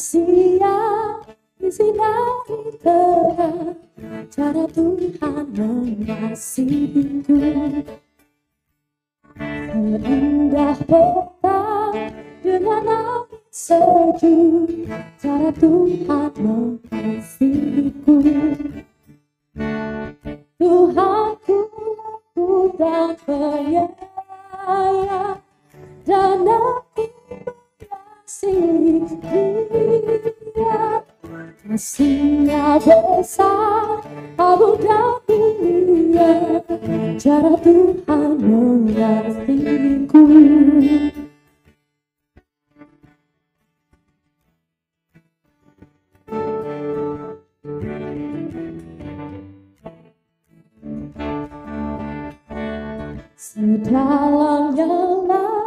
[0.00, 1.20] Siang
[1.60, 3.76] disinari terang
[4.32, 7.36] Cara Tuhan mengasihiku.
[9.36, 11.92] Seindah petang
[12.40, 14.88] dengan angin sejuk.
[15.20, 18.16] Cara Tuhan mengasihiku.
[20.56, 23.92] Tuhanku lembut dan penyayang
[26.08, 27.19] Dan aku
[28.30, 31.02] mengasihi dia
[31.70, 34.02] Kasihnya besar,
[34.38, 36.62] abu dan mulia
[37.18, 40.22] Cara Tuhan mengasihiku
[53.40, 55.59] Sedalam nyala seluas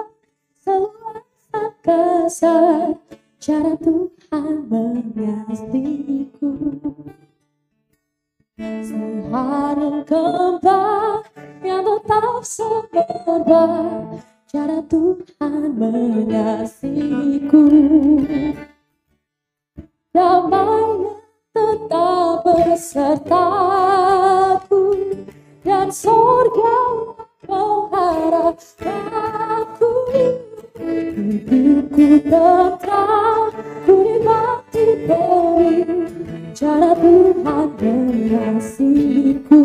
[1.84, 2.95] angkasa
[3.44, 6.80] Cara Tuhan mengasihiku
[8.56, 11.28] Seharum kembang
[11.59, 17.67] yang tetap semerbak Cara Tuhan mengasihiku
[20.16, 21.20] Damainya
[21.52, 23.44] tetap besertaku
[25.67, 26.80] Dan sorga
[27.44, 29.92] mengharapkanku
[30.73, 32.25] Hidupku
[33.85, 35.85] ku nikmati beri
[36.57, 39.59] Cara Tuhan mengasihiku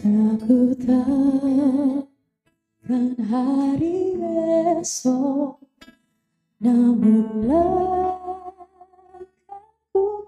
[0.00, 2.08] Aku takkan
[3.20, 4.16] hari
[4.80, 5.60] esok
[6.56, 8.64] Namun langkahku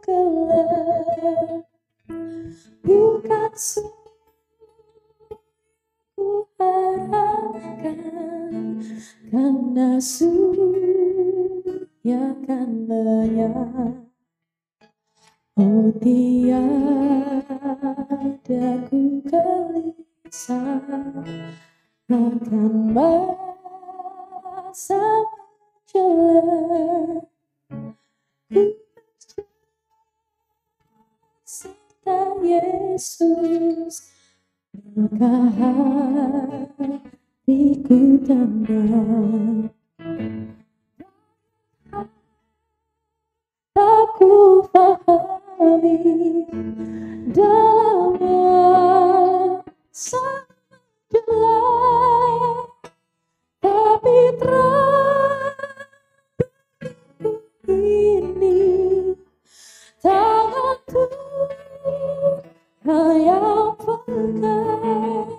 [0.04, 1.64] kelak
[2.84, 3.52] Bukan
[6.20, 7.96] ku harapkan
[9.32, 10.76] Karena surya
[12.12, 14.11] akan lenyap
[15.52, 17.44] Oh tiada
[18.88, 20.80] ku gelisah
[22.08, 23.68] akan masa
[25.92, 26.08] ku
[31.44, 34.08] serta Yesus
[34.96, 35.52] maka
[37.44, 39.68] hatiku tenang
[43.76, 44.64] aku
[45.62, 46.42] pahami
[47.30, 48.50] dalamnya
[49.94, 50.50] sangat
[51.06, 52.66] jelas
[53.62, 55.54] tapi terang
[57.70, 58.58] ini
[60.02, 62.42] tangan Tuhan
[63.22, 65.30] yang pegang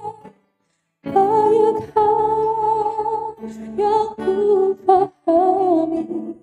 [1.03, 3.35] banyak hal
[3.75, 6.39] yang ku pahami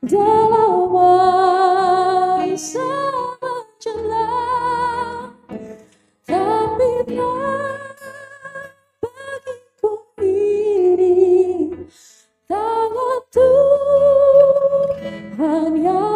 [0.00, 0.88] dalam
[2.56, 2.88] masa
[3.44, 5.28] menjelang
[6.24, 8.00] tapi tak
[8.96, 9.92] bagiku
[10.24, 11.76] ini
[12.48, 14.64] tangan Tuhan
[15.84, 16.15] yang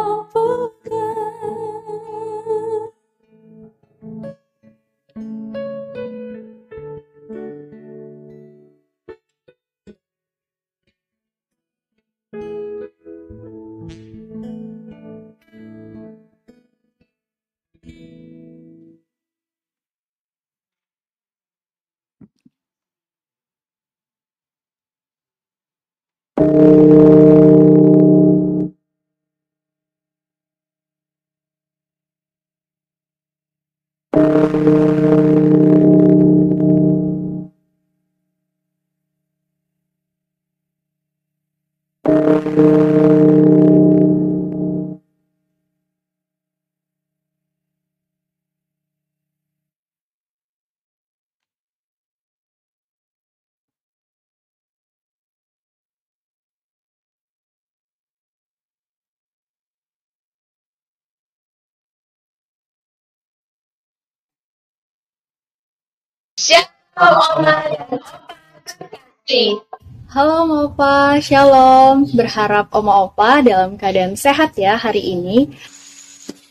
[66.41, 68.17] Shalom Oma dan Opa
[68.65, 69.61] terkasih.
[70.09, 72.09] Halo Oma Opa, Shalom.
[72.17, 75.53] Berharap Oma Opa dalam keadaan sehat ya hari ini.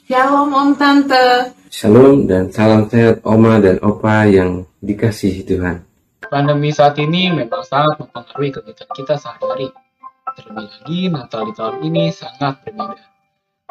[0.06, 1.50] Shalom Om Tante.
[1.74, 5.82] Shalom dan salam sehat Oma dan Opa yang dikasihi Tuhan.
[6.22, 9.74] Pandemi saat ini memang sangat mempengaruhi kegiatan kita sehari-hari.
[10.38, 13.02] Terlebih lagi, Natal di tahun ini sangat berbeda.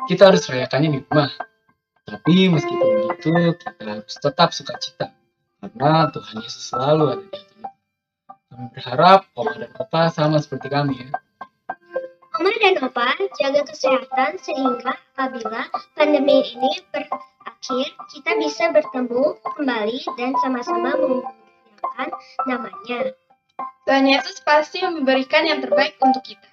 [0.04, 1.32] Kita harus rayakannya di rumah.
[2.04, 5.16] Tapi meskipun begitu, kita harus tetap sukacita.
[5.60, 7.70] Karena Tuhan Yesus selalu ada di hati kita.
[8.50, 11.10] Kami berharap Oma dan Opa sama seperti kami ya.
[12.40, 15.68] Oma dan Opa jaga kesehatan sehingga apabila
[16.00, 22.10] pandemi ini berakhir, kita bisa bertemu kembali dan sama-sama memuliakan
[22.48, 23.12] namanya.
[23.84, 26.48] Tuhan Yesus pasti memberikan yang terbaik untuk kita.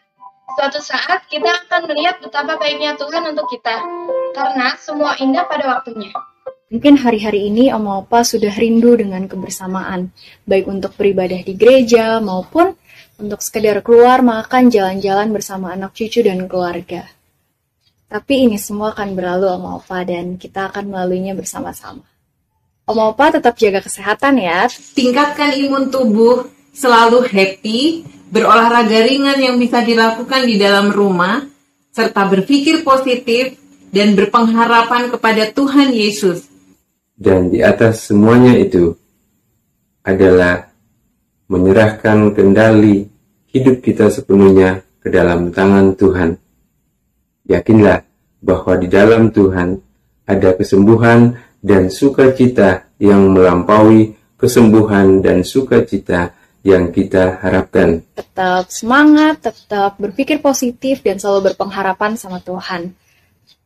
[0.58, 3.82] Suatu saat kita akan melihat betapa baiknya Tuhan untuk kita,
[4.34, 6.10] karena semua indah pada waktunya.
[6.66, 10.10] Mungkin hari-hari ini Oma Opa sudah rindu dengan kebersamaan,
[10.50, 12.74] baik untuk beribadah di gereja maupun
[13.22, 17.06] untuk sekedar keluar makan jalan-jalan bersama anak cucu dan keluarga.
[18.10, 22.02] Tapi ini semua akan berlalu Oma Opa dan kita akan melaluinya bersama-sama.
[22.90, 24.66] Oma Opa tetap jaga kesehatan ya.
[24.98, 28.02] Tingkatkan imun tubuh, selalu happy,
[28.34, 31.46] berolahraga ringan yang bisa dilakukan di dalam rumah,
[31.94, 33.54] serta berpikir positif
[33.94, 36.55] dan berpengharapan kepada Tuhan Yesus.
[37.16, 38.92] Dan di atas semuanya itu
[40.04, 40.68] adalah
[41.48, 43.08] menyerahkan kendali
[43.48, 46.36] hidup kita sepenuhnya ke dalam tangan Tuhan.
[47.48, 48.04] Yakinlah
[48.44, 49.80] bahwa di dalam Tuhan
[50.28, 56.36] ada kesembuhan dan sukacita yang melampaui kesembuhan dan sukacita
[56.66, 58.02] yang kita harapkan.
[58.18, 62.92] Tetap semangat, tetap berpikir positif dan selalu berpengharapan sama Tuhan.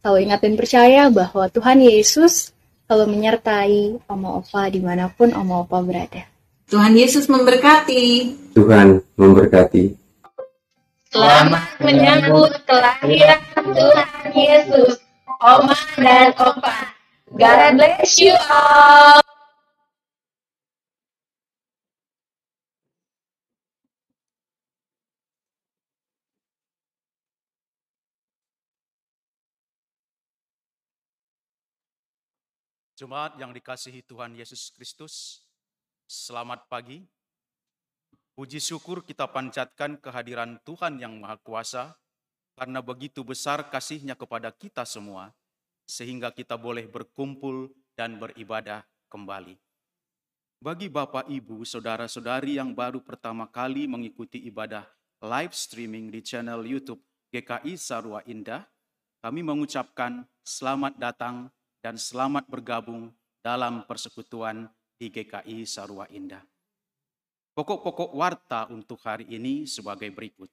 [0.04, 2.52] Selalu ingat dan percaya bahwa Tuhan Yesus
[2.90, 6.26] selalu menyertai Oma Opa di mana pun Oma Opa berada.
[6.66, 8.34] Tuhan Yesus memberkati.
[8.50, 9.94] Tuhan memberkati.
[11.14, 14.98] Selamat menyambut kelahiran Tuhan Yesus,
[15.38, 16.90] Oma dan Opa.
[17.30, 19.19] God bless you all.
[33.00, 35.40] Jemaat yang dikasihi Tuhan Yesus Kristus,
[36.04, 37.00] selamat pagi.
[38.36, 41.96] Puji syukur kita panjatkan kehadiran Tuhan yang Maha Kuasa,
[42.60, 45.32] karena begitu besar kasihnya kepada kita semua,
[45.88, 49.56] sehingga kita boleh berkumpul dan beribadah kembali.
[50.60, 54.84] Bagi Bapak, Ibu, Saudara-saudari yang baru pertama kali mengikuti ibadah
[55.24, 57.00] live streaming di channel YouTube
[57.32, 58.68] GKI Sarwa Indah,
[59.24, 61.48] kami mengucapkan selamat datang
[61.80, 63.08] dan selamat bergabung
[63.40, 64.68] dalam persekutuan
[65.00, 66.44] di GKI Sarwa Indah.
[67.56, 70.48] Pokok-pokok warta untuk hari ini sebagai berikut.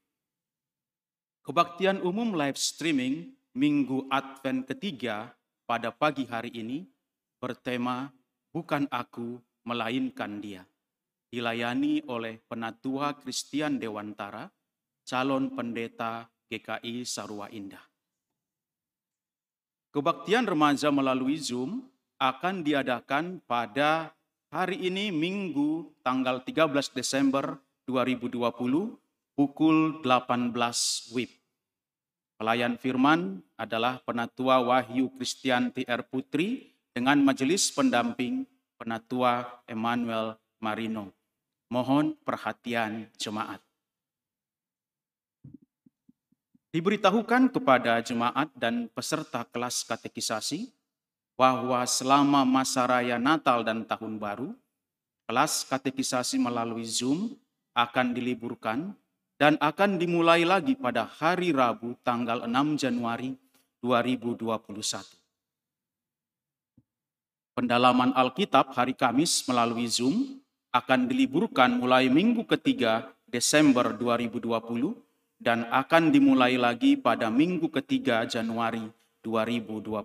[1.47, 5.31] Kebaktian umum live streaming Minggu Advent ketiga
[5.63, 6.83] pada pagi hari ini
[7.39, 8.11] bertema
[8.51, 10.67] Bukan Aku, Melainkan Dia.
[11.31, 14.51] Dilayani oleh Penatua Kristian Dewantara,
[15.07, 17.86] calon pendeta GKI Sarwa Indah.
[19.97, 21.81] Kebaktian remaja melalui Zoom
[22.21, 24.13] akan diadakan pada
[24.53, 27.57] hari ini Minggu tanggal 13 Desember
[27.89, 28.37] 2020
[29.33, 30.53] pukul 18
[31.17, 31.33] WIB.
[32.37, 38.45] Pelayan firman adalah Penatua Wahyu Kristian TR Putri dengan majelis pendamping
[38.77, 41.09] Penatua Emmanuel Marino.
[41.73, 43.66] Mohon perhatian jemaat.
[46.75, 50.67] Diberitahukan kepada jemaat dan peserta kelas katekisasi
[51.39, 54.51] bahwa selama masa raya Natal dan Tahun Baru,
[55.31, 57.39] kelas katekisasi melalui Zoom
[57.71, 58.91] akan diliburkan
[59.39, 63.31] dan akan dimulai lagi pada hari Rabu tanggal 6 Januari
[63.79, 64.67] 2021.
[67.55, 70.43] Pendalaman Alkitab hari Kamis melalui Zoom
[70.75, 75.06] akan diliburkan mulai minggu ketiga Desember 2020
[75.37, 78.85] dan akan dimulai lagi pada minggu ketiga Januari
[79.21, 80.01] 2021.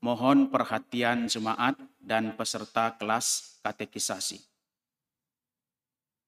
[0.00, 4.40] Mohon perhatian jemaat dan peserta kelas katekisasi.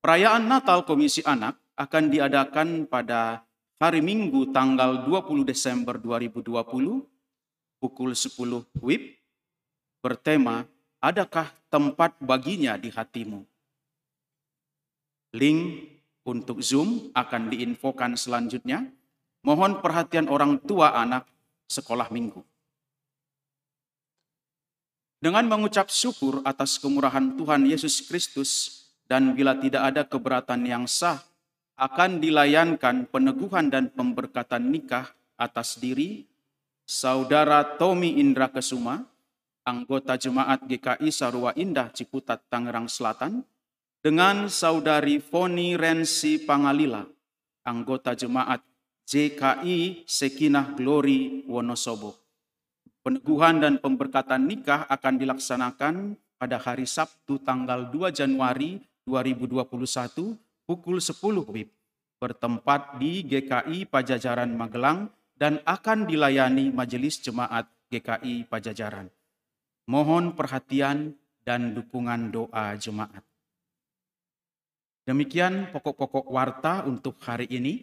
[0.03, 3.47] Perayaan Natal Komisi Anak akan diadakan pada
[3.81, 6.53] hari Minggu tanggal 20 Desember 2020
[7.81, 9.03] pukul 10 WIB
[10.03, 10.67] bertema
[11.03, 13.43] Adakah tempat baginya di hatimu?
[15.35, 15.92] Link
[16.23, 18.87] untuk Zoom akan diinfokan selanjutnya.
[19.43, 21.27] Mohon perhatian orang tua anak
[21.67, 22.43] sekolah minggu.
[25.23, 31.23] Dengan mengucap syukur atas kemurahan Tuhan Yesus Kristus dan bila tidak ada keberatan yang sah,
[31.79, 36.27] akan dilayankan peneguhan dan pemberkatan nikah atas diri
[36.83, 39.07] Saudara Tommy Indra Kesuma,
[39.63, 43.47] anggota jemaat GKI Sarua Indah Ciputat Tangerang Selatan,
[44.03, 47.07] dengan saudari Foni Rensi Pangalila,
[47.63, 48.59] anggota jemaat
[49.07, 52.19] JKI Sekinah Glory Wonosobo.
[53.07, 59.71] Peneguhan dan pemberkatan nikah akan dilaksanakan pada hari Sabtu tanggal 2 Januari 2021
[60.67, 61.71] pukul 10 WIB
[62.19, 69.11] bertempat di GKI Pajajaran Magelang dan akan dilayani Majelis Jemaat GKI Pajajaran.
[69.87, 73.32] Mohon perhatian dan dukungan doa jemaat.
[75.03, 77.83] Demikian pokok-pokok warta untuk hari ini.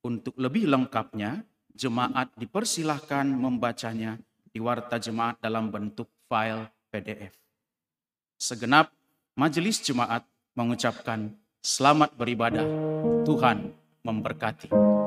[0.00, 1.44] Untuk lebih lengkapnya,
[1.76, 4.16] jemaat dipersilahkan membacanya
[4.48, 7.36] di warta jemaat dalam bentuk file PDF.
[8.40, 8.88] Segenap
[9.36, 10.24] majelis jemaat
[10.56, 12.64] mengucapkan selamat beribadah.
[13.28, 14.99] Tuhan memberkati.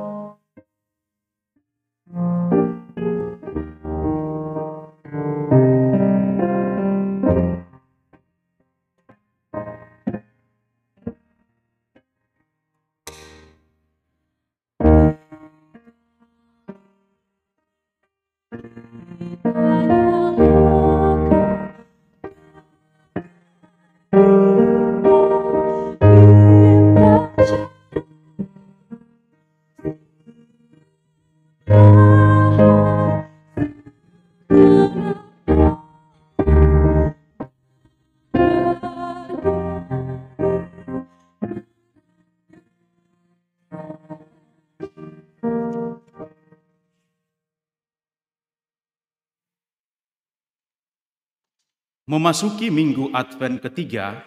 [52.14, 54.22] Memasuki minggu Advent ketiga,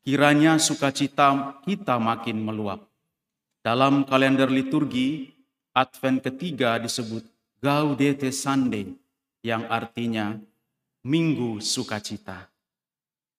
[0.00, 2.88] kiranya sukacita kita makin meluap.
[3.60, 5.28] Dalam kalender liturgi,
[5.76, 7.20] Advent ketiga disebut
[7.60, 8.96] Gaudete Sunday,
[9.44, 10.40] yang artinya
[11.04, 12.48] Minggu Sukacita.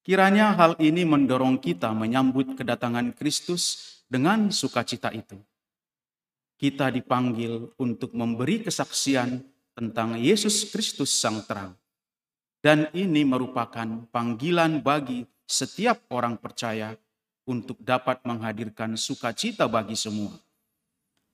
[0.06, 5.34] Kiranya hal ini mendorong kita menyambut kedatangan Kristus dengan sukacita itu.
[6.62, 9.42] Kita dipanggil untuk memberi kesaksian
[9.74, 11.81] tentang Yesus Kristus Sang Terang
[12.62, 16.94] dan ini merupakan panggilan bagi setiap orang percaya
[17.42, 20.30] untuk dapat menghadirkan sukacita bagi semua.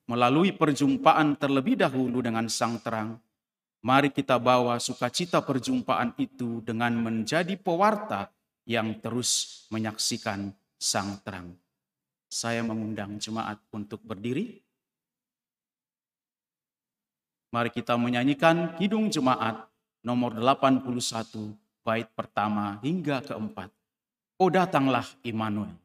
[0.08, 3.20] Melalui perjumpaan terlebih dahulu dengan Sang Terang,
[3.84, 8.32] mari kita bawa sukacita perjumpaan itu dengan menjadi pewarta
[8.64, 10.48] yang terus menyaksikan
[10.80, 11.52] Sang Terang.
[12.32, 14.64] Saya mengundang jemaat untuk berdiri.
[17.52, 19.67] Mari kita menyanyikan Kidung Jemaat
[20.08, 21.52] nomor 81
[21.84, 23.68] bait pertama hingga keempat.
[24.40, 25.76] Oh datanglah Immanuel.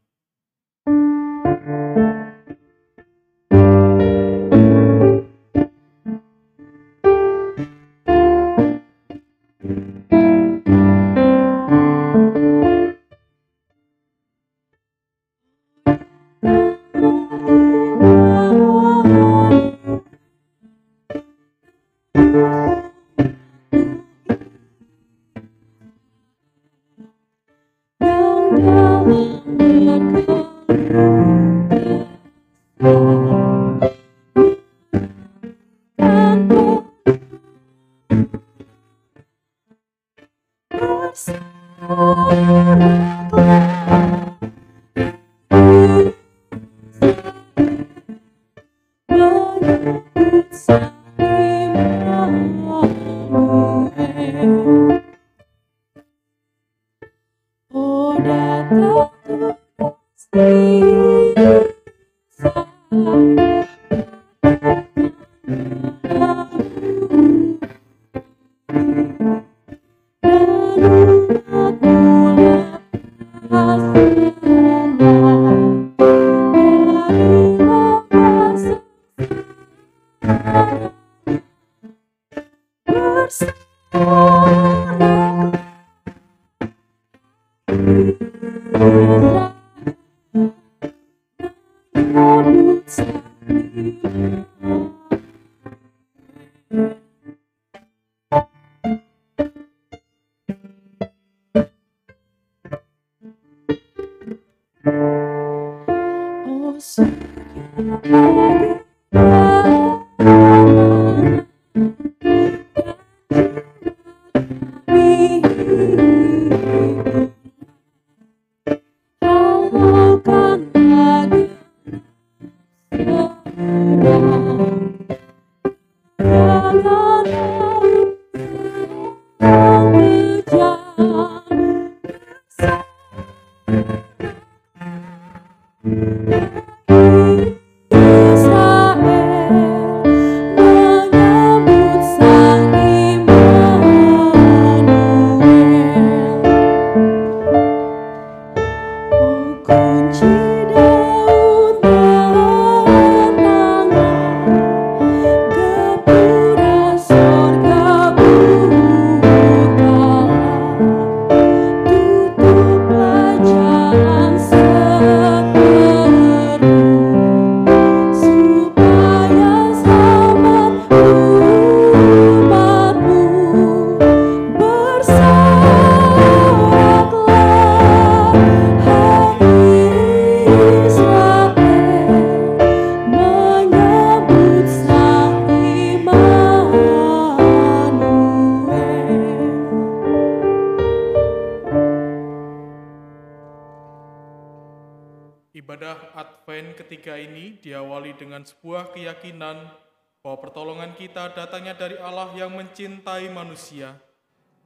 [203.13, 203.93] Mencintai manusia.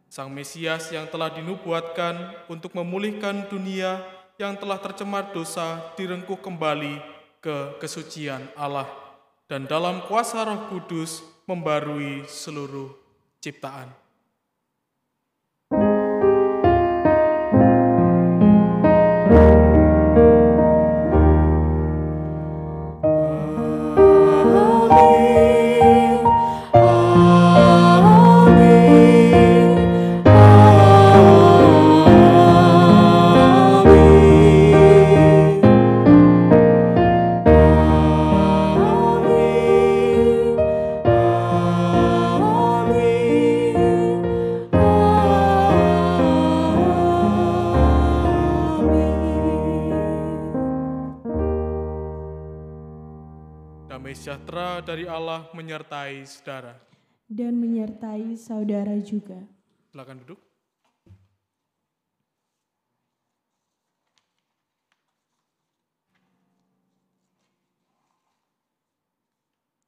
[0.08, 4.00] Sang Mesias yang telah dinubuatkan untuk memulihkan dunia
[4.40, 6.96] yang telah tercemar dosa direngkuh kembali
[7.44, 8.88] ke kesucian Allah
[9.52, 12.96] dan dalam kuasa Roh Kudus membarui seluruh
[13.44, 13.92] ciptaan.
[54.88, 56.72] Dari Allah menyertai saudara.
[57.28, 59.36] dan menyertai saudara juga.
[59.92, 60.40] Silakan duduk.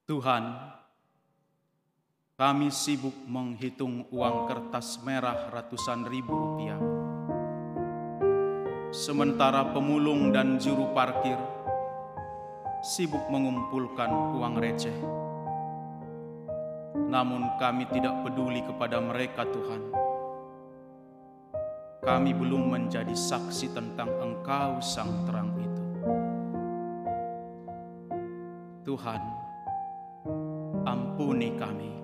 [0.03, 0.43] Tuhan,
[2.35, 6.81] kami sibuk menghitung uang kertas merah ratusan ribu rupiah.
[8.91, 11.39] Sementara pemulung dan juru parkir
[12.79, 14.95] sibuk mengumpulkan uang receh.
[17.11, 19.81] Namun kami tidak peduli kepada mereka Tuhan.
[21.99, 25.83] Kami belum menjadi saksi tentang Engkau Sang Terang itu.
[28.87, 29.21] Tuhan,
[30.87, 31.98] ampuni kami.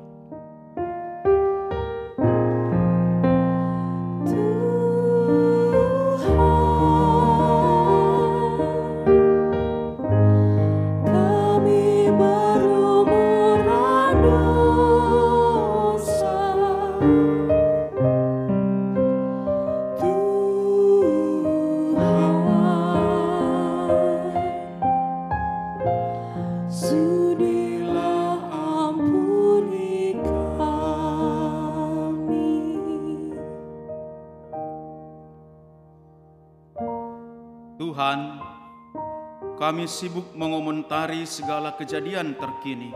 [39.65, 42.93] Kami sibuk mengomentari segala kejadian terkini,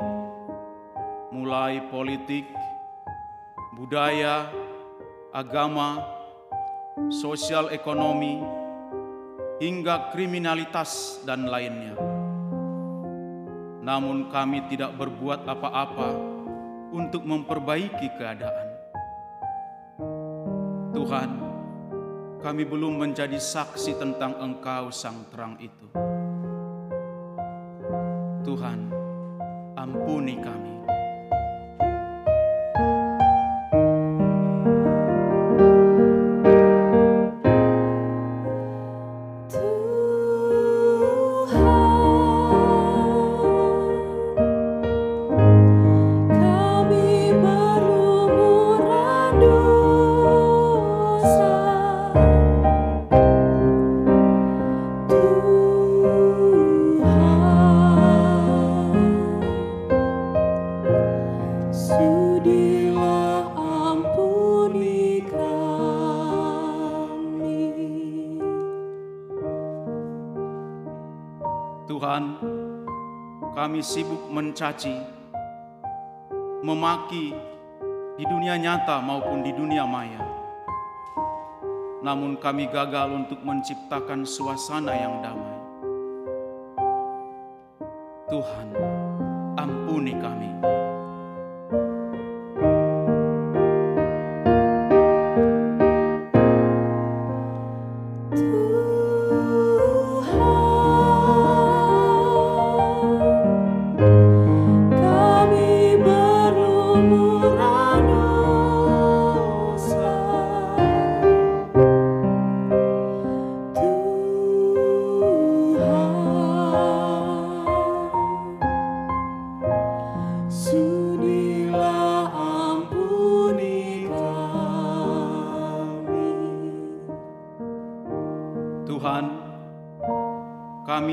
[1.34, 2.46] mulai politik,
[3.74, 4.54] budaya,
[5.34, 5.98] agama,
[7.10, 8.38] sosial ekonomi,
[9.58, 11.98] hingga kriminalitas dan lainnya.
[13.82, 16.22] Namun kami tidak berbuat apa-apa
[16.94, 18.68] untuk memperbaiki keadaan.
[20.94, 21.30] Tuhan,
[22.46, 26.19] kami belum menjadi saksi tentang Engkau Sang Terang itu.
[28.44, 28.80] Tuhan,
[29.76, 30.99] ampuni kami.
[73.80, 74.92] Kami sibuk mencaci,
[76.68, 77.32] memaki
[78.20, 80.20] di dunia nyata maupun di dunia maya.
[82.04, 85.49] Namun kami gagal untuk menciptakan suasana yang damai.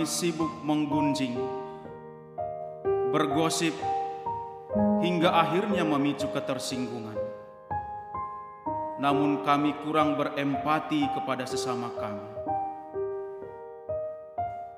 [0.06, 1.34] Sibuk menggunjing,
[3.10, 3.74] bergosip,
[5.02, 7.18] hingga akhirnya memicu ketersinggungan.
[8.96, 12.30] Namun kami kurang berempati kepada sesama kami.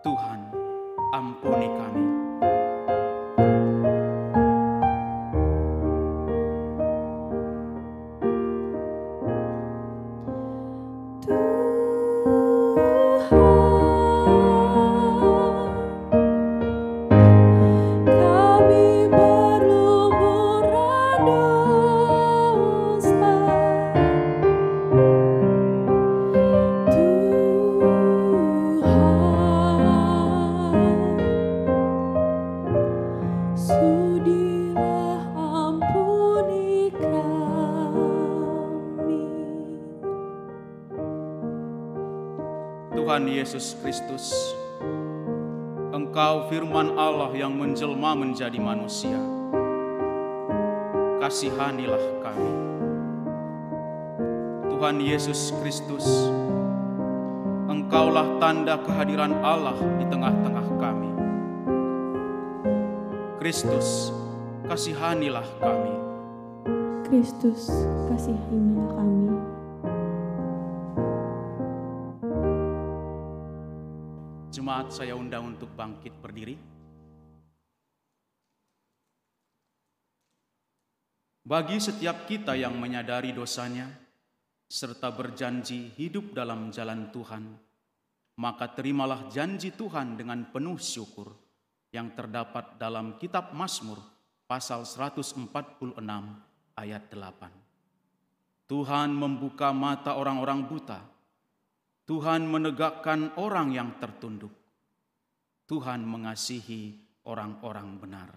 [0.02, 0.40] Tuhan,
[1.14, 2.17] ampuni kami.
[43.58, 44.54] Yesus Kristus,
[45.90, 49.18] Engkau firman Allah yang menjelma menjadi manusia.
[51.18, 52.52] Kasihanilah kami.
[54.70, 56.06] Tuhan Yesus Kristus,
[57.66, 61.10] Engkaulah tanda kehadiran Allah di tengah-tengah kami.
[63.42, 64.14] Kristus,
[64.70, 65.94] kasihanilah kami.
[67.10, 67.66] Kristus
[68.06, 69.17] kasihanilah kami
[74.88, 76.57] Jemaat saya undang untuk bangkit berdiri.
[81.44, 83.85] Bagi setiap kita yang menyadari dosanya,
[84.64, 87.44] serta berjanji hidup dalam jalan Tuhan,
[88.40, 91.37] maka terimalah janji Tuhan dengan penuh syukur
[91.92, 94.01] yang terdapat dalam kitab Mazmur
[94.48, 96.01] pasal 146
[96.81, 98.72] ayat 8.
[98.72, 101.05] Tuhan membuka mata orang-orang buta,
[102.09, 104.57] Tuhan menegakkan orang yang tertunduk.
[105.68, 106.96] Tuhan mengasihi
[107.28, 108.33] orang-orang benar.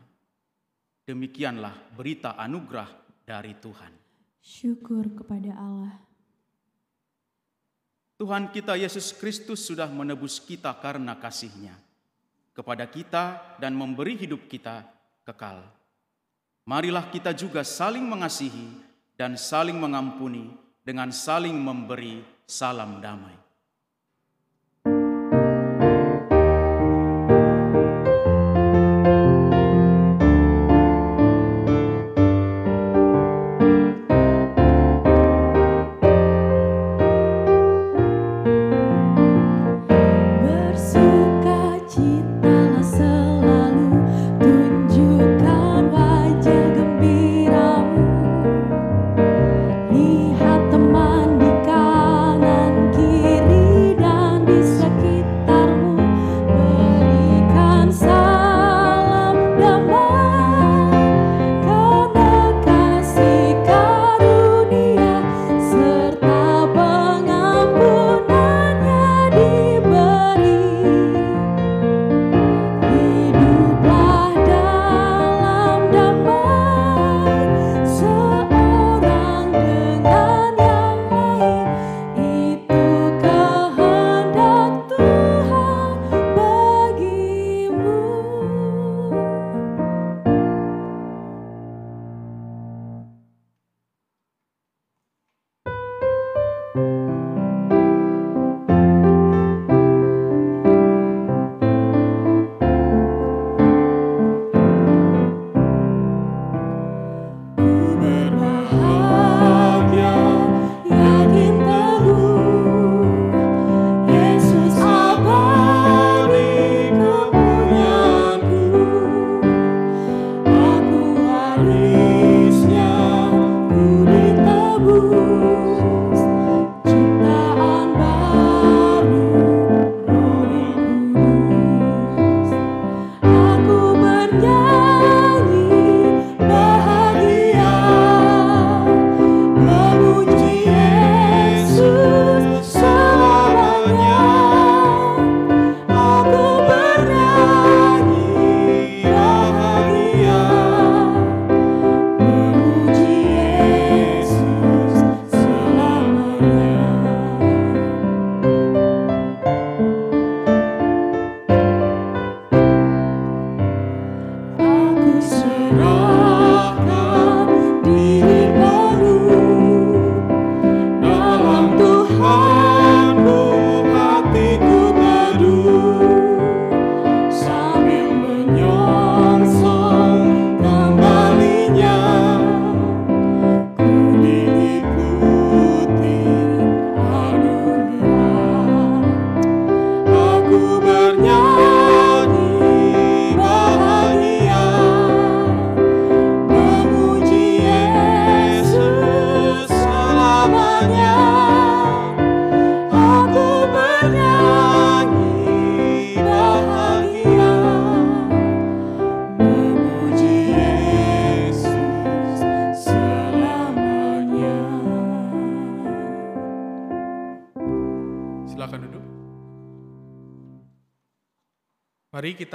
[1.08, 2.92] Demikianlah berita anugerah
[3.24, 3.94] dari Tuhan.
[4.44, 6.12] Syukur kepada Allah
[8.22, 11.74] Tuhan kita Yesus Kristus sudah menebus kita karena kasihnya
[12.54, 14.86] kepada kita dan memberi hidup kita
[15.26, 15.66] kekal.
[16.70, 18.78] Marilah kita juga saling mengasihi
[19.18, 20.54] dan saling mengampuni
[20.86, 23.41] dengan saling memberi salam damai.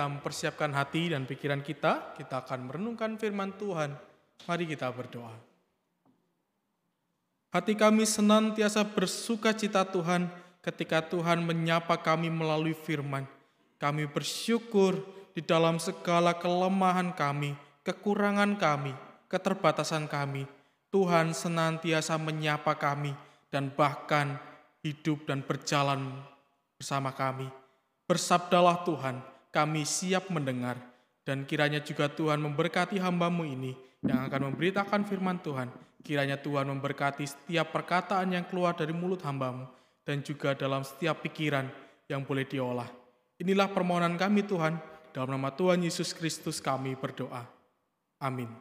[0.06, 2.14] Mempersiapkan hati dan pikiran kita.
[2.14, 3.94] Kita akan merenungkan firman Tuhan.
[4.46, 5.34] Mari kita berdoa.
[7.50, 10.28] Hati kami senantiasa bersuka cita Tuhan
[10.60, 13.24] ketika Tuhan menyapa kami melalui firman.
[13.80, 14.98] Kami bersyukur
[15.32, 18.92] di dalam segala kelemahan kami, kekurangan kami,
[19.28, 20.48] keterbatasan kami.
[20.90, 23.12] Tuhan senantiasa menyapa kami
[23.52, 24.40] dan bahkan
[24.80, 26.08] hidup dan berjalan
[26.76, 27.48] bersama kami.
[28.06, 29.18] Bersabdalah Tuhan,
[29.56, 30.76] kami siap mendengar,
[31.24, 33.72] dan kiranya juga Tuhan memberkati hambamu ini
[34.04, 35.72] yang akan memberitakan firman Tuhan.
[36.04, 39.64] Kiranya Tuhan memberkati setiap perkataan yang keluar dari mulut hambamu,
[40.04, 41.72] dan juga dalam setiap pikiran
[42.04, 42.86] yang boleh diolah.
[43.40, 44.76] Inilah permohonan kami Tuhan,
[45.16, 47.48] dalam nama Tuhan Yesus Kristus kami berdoa.
[48.20, 48.52] Amin.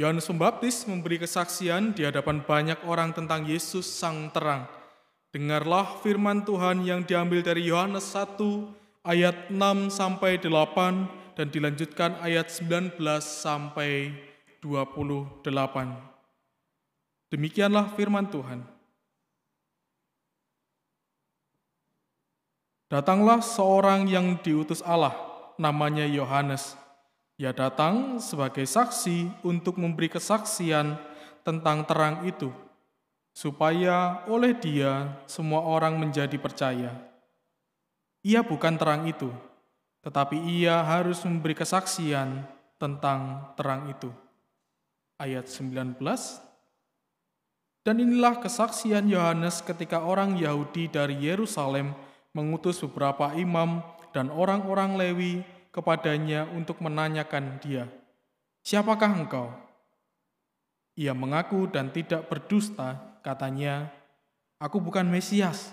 [0.00, 4.79] Yohanes Pembaptis memberi kesaksian di hadapan banyak orang tentang Yesus Sang Terang.
[5.30, 8.34] Dengarlah firman Tuhan yang diambil dari Yohanes 1
[9.06, 14.10] ayat 6 sampai 8 dan dilanjutkan ayat 19 sampai
[14.58, 15.46] 28.
[17.30, 18.66] Demikianlah firman Tuhan.
[22.90, 25.14] Datanglah seorang yang diutus Allah,
[25.54, 26.74] namanya Yohanes.
[27.38, 30.98] Ia datang sebagai saksi untuk memberi kesaksian
[31.46, 32.50] tentang terang itu,
[33.30, 36.92] supaya oleh dia semua orang menjadi percaya.
[38.20, 39.32] Ia bukan terang itu,
[40.04, 42.44] tetapi ia harus memberi kesaksian
[42.76, 44.12] tentang terang itu.
[45.20, 46.00] Ayat 19
[47.80, 51.96] Dan inilah kesaksian Yohanes ketika orang Yahudi dari Yerusalem
[52.36, 53.80] mengutus beberapa imam
[54.12, 55.40] dan orang-orang Lewi
[55.72, 57.88] kepadanya untuk menanyakan dia,
[58.60, 59.48] "Siapakah engkau?"
[61.00, 63.88] Ia mengaku dan tidak berdusta, katanya,
[64.60, 65.72] "Aku bukan Mesias."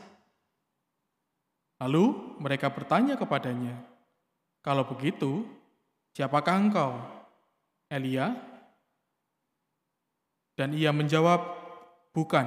[1.77, 3.77] Lalu mereka bertanya kepadanya,
[4.62, 5.45] "Kalau begitu,
[6.13, 6.97] siapakah engkau?"
[7.88, 8.36] Elia.
[10.57, 11.39] Dan ia menjawab,
[12.12, 12.45] "Bukan."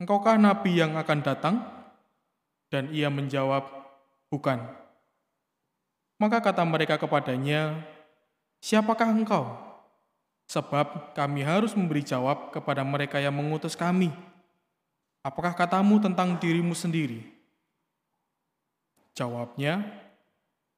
[0.00, 1.56] Engkaukah nabi yang akan datang?
[2.72, 3.68] Dan ia menjawab,
[4.32, 4.62] "Bukan."
[6.16, 7.80] Maka kata mereka kepadanya,
[8.64, 9.69] "Siapakah engkau?"
[10.50, 14.10] Sebab kami harus memberi jawab kepada mereka yang mengutus kami.
[15.22, 17.22] Apakah katamu tentang dirimu sendiri?
[19.14, 19.86] Jawabnya,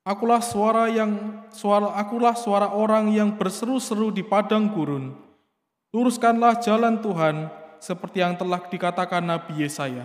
[0.03, 1.15] Akulah suara yang
[1.55, 5.15] suara akulah suara orang yang berseru-seru di padang gurun.
[5.95, 7.47] Luruskanlah jalan Tuhan
[7.79, 10.03] seperti yang telah dikatakan Nabi Yesaya.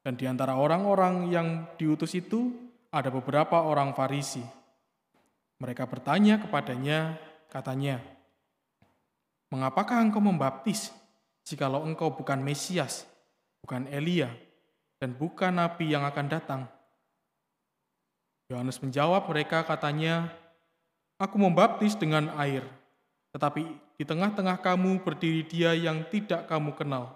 [0.00, 2.48] Dan di antara orang-orang yang diutus itu
[2.88, 4.59] ada beberapa orang Farisi.
[5.60, 7.20] Mereka bertanya kepadanya,
[7.52, 8.00] katanya,
[9.52, 10.88] "Mengapakah engkau membaptis
[11.44, 13.04] jikalau engkau bukan Mesias,
[13.60, 14.32] bukan Elia,
[14.96, 16.62] dan bukan nabi yang akan datang?"
[18.48, 20.32] Yohanes menjawab mereka katanya,
[21.20, 22.64] Aku membaptis dengan air,
[23.36, 23.68] tetapi
[24.00, 27.12] di tengah-tengah kamu berdiri dia yang tidak kamu kenal.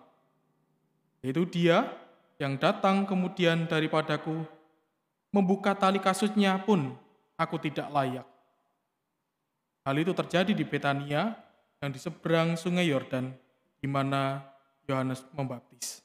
[1.24, 1.88] Yaitu dia
[2.36, 4.44] yang datang kemudian daripadaku,
[5.32, 6.92] membuka tali kasutnya pun
[7.40, 8.33] aku tidak layak.
[9.84, 11.36] Hal itu terjadi di Betania
[11.84, 13.28] yang di seberang sungai Yordan,
[13.76, 14.40] di mana
[14.88, 16.00] Yohanes membaptis.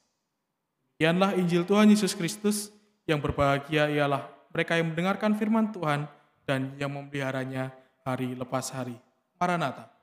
[1.00, 2.76] Demikianlah Injil Tuhan Yesus Kristus
[3.08, 6.12] yang berbahagia ialah mereka yang mendengarkan firman Tuhan
[6.44, 7.72] dan yang memeliharanya
[8.04, 9.00] hari lepas hari.
[9.39, 9.99] Maranatha.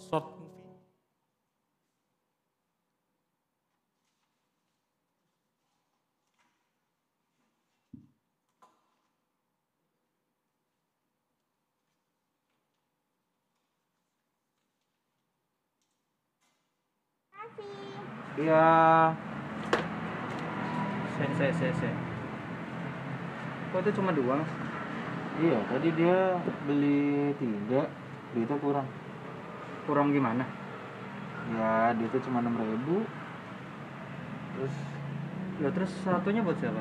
[0.00, 0.50] Short movie
[18.40, 19.12] Iya.
[21.18, 21.90] Se, se, se, se.
[23.70, 24.40] Kok itu cuma dua?
[24.40, 24.50] Mas?
[25.44, 27.84] Iya, tadi dia beli tiga,
[28.32, 28.88] duitnya kurang.
[29.90, 30.46] Kurang gimana?
[31.50, 33.02] Ya, duitnya cuma enam ribu.
[34.54, 34.74] Terus,
[35.58, 36.78] Ya terus satunya buat siapa?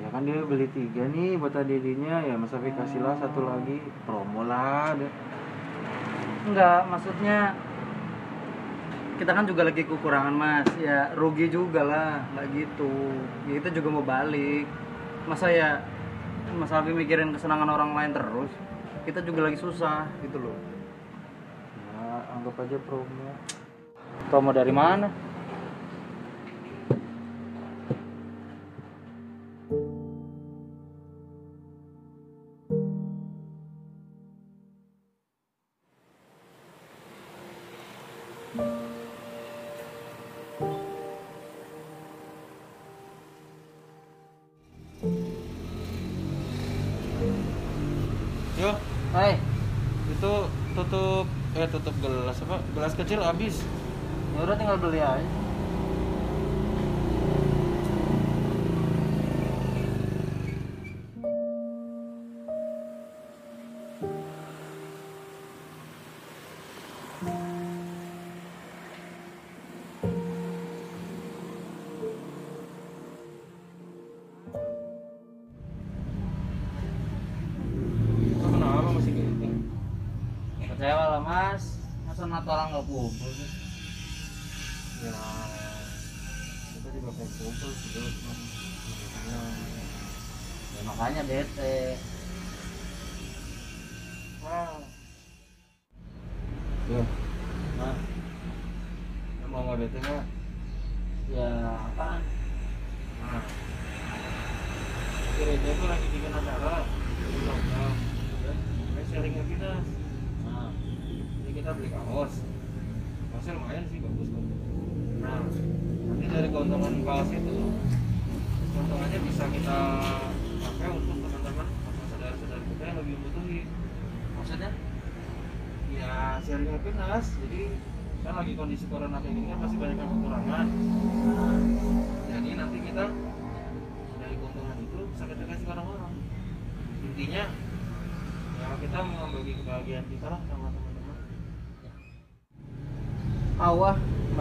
[0.00, 4.48] ya kan dia beli tiga nih buat adiknya, ya masa kasih lah satu lagi promo
[4.48, 4.96] lah.
[4.96, 5.12] Deh.
[6.48, 7.52] Enggak, maksudnya
[9.20, 12.88] kita kan juga lagi kekurangan mas ya rugi juga lah nggak gitu
[13.52, 14.64] ya, kita juga mau balik
[15.28, 15.84] masa ya
[16.56, 18.48] Mas Alfi mikirin kesenangan orang lain terus
[19.04, 20.56] kita juga lagi susah gitu loh
[22.40, 23.28] anggap aja promo.
[24.32, 25.12] promo dari mana?
[48.56, 48.72] Yo,
[49.12, 49.36] Hai.
[50.08, 52.56] Itu tutup eh tutup gelas apa?
[52.74, 53.62] Gelas kecil habis.
[54.30, 55.49] ya udah tinggal beli aja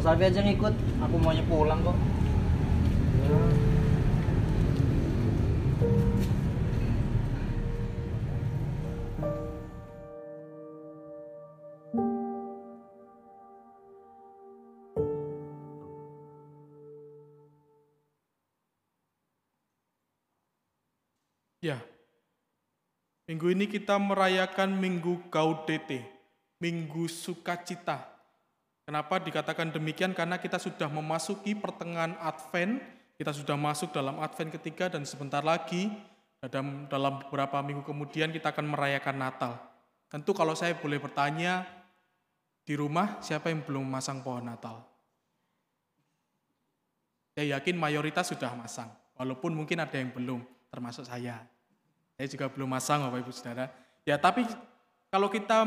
[0.10, 0.74] Alfi aja ngikut
[1.05, 1.93] aku maunya pulang kok
[21.60, 21.84] Ya.
[23.28, 26.01] Minggu ini kita merayakan Minggu Gaudete,
[26.64, 28.19] Minggu Sukacita.
[28.90, 30.18] Kenapa dikatakan demikian?
[30.18, 32.82] Karena kita sudah memasuki pertengahan Advent,
[33.22, 35.94] kita sudah masuk dalam Advent ketiga dan sebentar lagi
[36.42, 39.62] dalam dalam beberapa minggu kemudian kita akan merayakan Natal.
[40.10, 41.70] Tentu kalau saya boleh bertanya
[42.66, 44.82] di rumah siapa yang belum masang pohon Natal?
[47.38, 50.42] Saya yakin mayoritas sudah masang, walaupun mungkin ada yang belum,
[50.74, 51.46] termasuk saya.
[52.18, 53.70] Saya juga belum masang Bapak Ibu Saudara.
[54.02, 54.50] Ya, tapi
[55.14, 55.62] kalau kita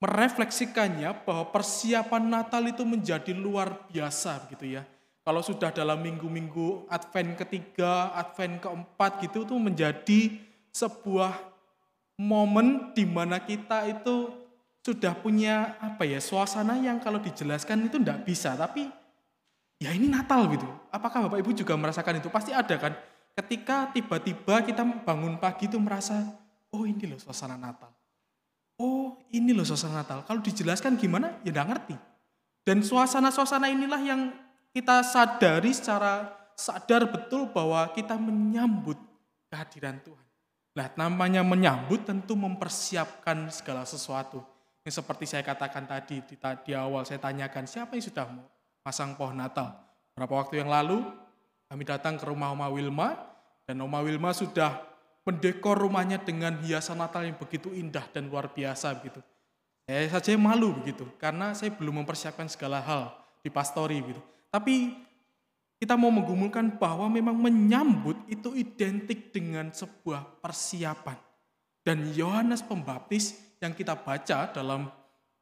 [0.00, 4.82] merefleksikannya bahwa persiapan Natal itu menjadi luar biasa gitu ya.
[5.20, 10.20] Kalau sudah dalam minggu-minggu Advent ketiga, Advent keempat gitu itu menjadi
[10.72, 11.36] sebuah
[12.16, 14.32] momen di mana kita itu
[14.80, 18.88] sudah punya apa ya suasana yang kalau dijelaskan itu tidak bisa tapi
[19.76, 20.64] ya ini Natal gitu.
[20.88, 22.32] Apakah Bapak Ibu juga merasakan itu?
[22.32, 22.96] Pasti ada kan.
[23.36, 26.16] Ketika tiba-tiba kita bangun pagi itu merasa,
[26.72, 27.99] oh ini loh suasana Natal.
[28.80, 30.24] Oh ini loh suasana Natal.
[30.24, 31.36] Kalau dijelaskan gimana?
[31.44, 31.94] Ya tidak ngerti.
[32.64, 34.32] Dan suasana-suasana inilah yang
[34.72, 38.96] kita sadari secara sadar betul bahwa kita menyambut
[39.52, 40.26] kehadiran Tuhan.
[40.80, 44.40] Nah namanya menyambut tentu mempersiapkan segala sesuatu.
[44.80, 48.24] Yang seperti saya katakan tadi di, di awal saya tanyakan siapa yang sudah
[48.80, 49.76] pasang pohon Natal.
[50.16, 51.04] Berapa waktu yang lalu
[51.68, 53.12] kami datang ke rumah Oma Wilma
[53.68, 54.89] dan Oma Wilma sudah
[55.30, 59.22] mendekor rumahnya dengan hiasan Natal yang begitu indah dan luar biasa begitu.
[59.86, 64.18] Saya saja malu begitu karena saya belum mempersiapkan segala hal di pastori gitu.
[64.50, 64.98] Tapi
[65.78, 71.16] kita mau menggumulkan bahwa memang menyambut itu identik dengan sebuah persiapan.
[71.80, 74.90] Dan Yohanes Pembaptis yang kita baca dalam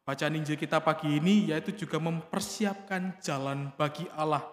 [0.07, 4.45] bacaan Injil kita pagi ini yaitu juga mempersiapkan jalan bagi Allah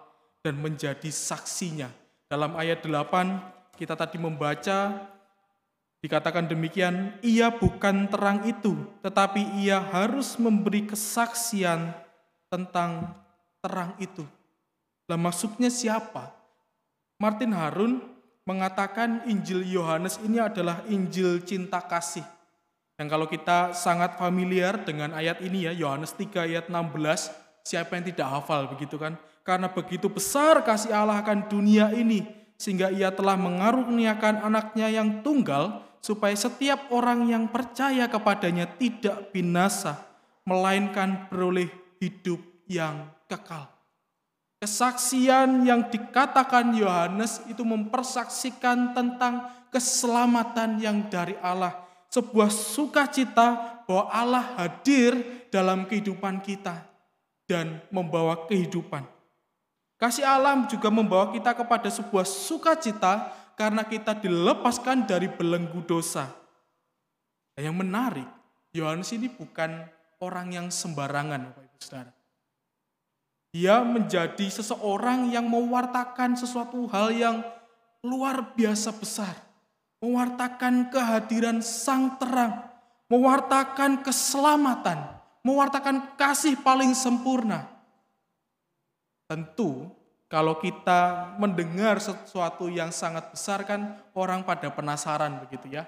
[0.42, 1.92] dan menjadi saksinya.
[2.26, 5.06] Dalam ayat 8 kita tadi membaca
[6.04, 11.94] dikatakan demikian, ia bukan terang itu, tetapi ia harus memberi kesaksian
[12.52, 13.16] tentang
[13.64, 14.22] terang itu.
[15.06, 16.34] Lah maksudnya siapa?
[17.16, 18.02] Martin Harun
[18.46, 22.24] mengatakan Injil Yohanes ini adalah Injil cinta kasih.
[22.96, 27.28] Yang kalau kita sangat familiar dengan ayat ini ya, Yohanes 3 ayat 16,
[27.66, 29.20] siapa yang tidak hafal begitu kan?
[29.44, 32.24] Karena begitu besar kasih Allah akan dunia ini,
[32.56, 40.02] sehingga ia telah mengaruniakan anaknya yang tunggal, supaya setiap orang yang percaya kepadanya tidak binasa,
[40.46, 41.68] melainkan beroleh
[42.00, 43.68] hidup yang kekal.
[44.56, 51.76] Kesaksian yang dikatakan Yohanes itu mempersaksikan tentang keselamatan yang dari Allah.
[52.08, 55.12] Sebuah sukacita bahwa Allah hadir
[55.52, 56.88] dalam kehidupan kita
[57.44, 59.15] dan membawa kehidupan.
[59.96, 66.28] Kasih Allah juga membawa kita kepada sebuah sukacita karena kita dilepaskan dari belenggu dosa.
[67.56, 68.28] Dan yang menarik,
[68.76, 69.88] Yohanes ini bukan
[70.20, 72.12] orang yang sembarangan, Bapak Ibu Saudara.
[73.56, 77.40] Dia menjadi seseorang yang mewartakan sesuatu hal yang
[78.04, 79.32] luar biasa besar.
[80.04, 82.68] Mewartakan kehadiran sang terang.
[83.08, 85.00] Mewartakan keselamatan.
[85.40, 87.75] Mewartakan kasih paling sempurna.
[89.26, 89.90] Tentu
[90.26, 95.86] kalau kita mendengar sesuatu yang sangat besar kan orang pada penasaran begitu ya.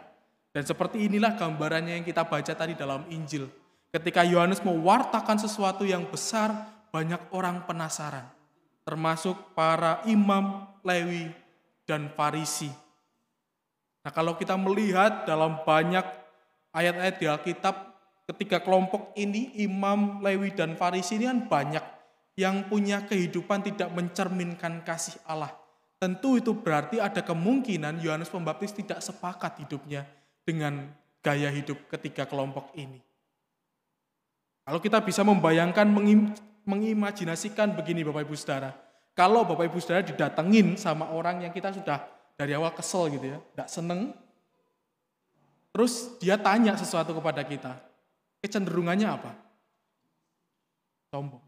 [0.54, 3.50] Dan seperti inilah gambarannya yang kita baca tadi dalam Injil.
[3.90, 6.50] Ketika Yohanes mewartakan sesuatu yang besar,
[6.88, 8.24] banyak orang penasaran,
[8.84, 11.32] termasuk para imam, Lewi,
[11.84, 12.68] dan Farisi.
[14.04, 16.04] Nah, kalau kita melihat dalam banyak
[16.72, 17.74] ayat-ayat di Alkitab,
[18.28, 21.84] ketika kelompok ini, imam, Lewi, dan Farisi ini kan banyak
[22.38, 25.50] yang punya kehidupan tidak mencerminkan kasih Allah.
[25.98, 30.06] Tentu itu berarti ada kemungkinan Yohanes Pembaptis tidak sepakat hidupnya
[30.46, 30.86] dengan
[31.18, 33.02] gaya hidup ketiga kelompok ini.
[34.62, 35.90] Kalau kita bisa membayangkan
[36.62, 38.70] mengimajinasikan begini Bapak Ibu Saudara.
[39.18, 42.06] Kalau Bapak Ibu Saudara didatengin sama orang yang kita sudah
[42.38, 44.14] dari awal kesel gitu ya, tidak seneng,
[45.74, 47.82] terus dia tanya sesuatu kepada kita,
[48.38, 49.34] kecenderungannya apa?
[51.10, 51.47] Sombong.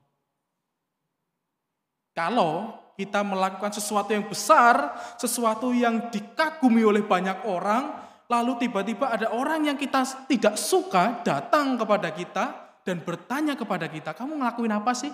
[2.21, 7.97] Kalau kita melakukan sesuatu yang besar, sesuatu yang dikagumi oleh banyak orang,
[8.29, 12.45] lalu tiba-tiba ada orang yang kita tidak suka datang kepada kita,
[12.85, 15.13] dan bertanya kepada kita, kamu ngelakuin apa sih?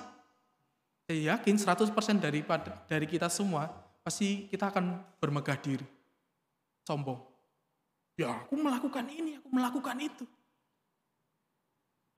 [1.07, 2.43] Saya yakin 100% dari,
[2.91, 3.71] dari kita semua,
[4.03, 5.87] pasti kita akan bermegah diri.
[6.83, 7.23] Sombong.
[8.19, 10.27] Ya aku melakukan ini, aku melakukan itu.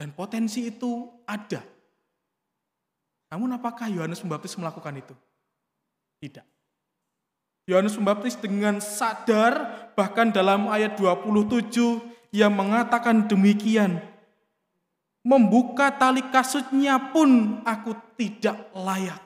[0.01, 1.61] Dan potensi itu ada.
[3.29, 5.15] Namun apakah Yohanes Pembaptis melakukan itu?
[6.21, 6.47] Tidak.
[7.69, 14.01] Yohanes Pembaptis dengan sadar bahkan dalam ayat 27 ia mengatakan demikian
[15.29, 19.21] membuka tali kasutnya pun aku tidak layak.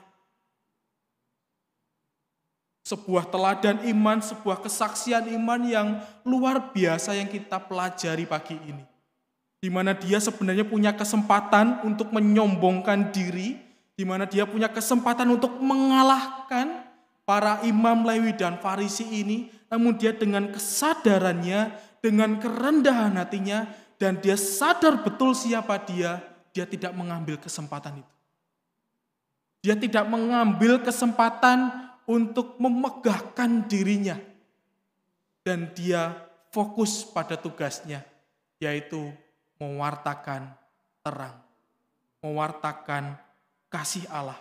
[2.82, 5.88] Sebuah teladan iman, sebuah kesaksian iman yang
[6.26, 8.82] luar biasa yang kita pelajari pagi ini.
[9.62, 13.61] Di mana dia sebenarnya punya kesempatan untuk menyombongkan diri,
[13.93, 16.88] di mana dia punya kesempatan untuk mengalahkan
[17.28, 21.72] para imam Lewi dan Farisi ini, namun dia dengan kesadarannya,
[22.03, 23.68] dengan kerendahan hatinya,
[24.01, 26.18] dan dia sadar betul siapa dia,
[26.51, 28.14] dia tidak mengambil kesempatan itu.
[29.62, 31.70] Dia tidak mengambil kesempatan
[32.03, 34.18] untuk memegahkan dirinya.
[35.47, 36.14] Dan dia
[36.51, 38.03] fokus pada tugasnya,
[38.59, 39.11] yaitu
[39.59, 40.51] mewartakan
[41.03, 41.38] terang,
[42.22, 43.18] mewartakan
[43.73, 44.37] kasih Allah,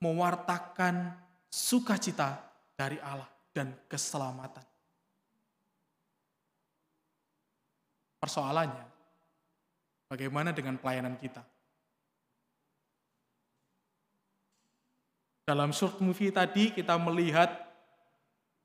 [0.00, 1.12] mewartakan
[1.52, 2.40] sukacita
[2.72, 4.64] dari Allah dan keselamatan.
[8.16, 8.92] Persoalannya,
[10.12, 11.40] Bagaimana dengan pelayanan kita?
[15.48, 17.48] Dalam short movie tadi kita melihat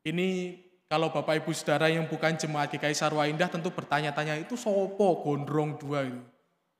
[0.03, 0.59] ini
[0.91, 5.79] kalau Bapak Ibu Saudara yang bukan jemaat GKI Sarwa Indah tentu bertanya-tanya itu sopo gondrong
[5.79, 6.19] dua itu.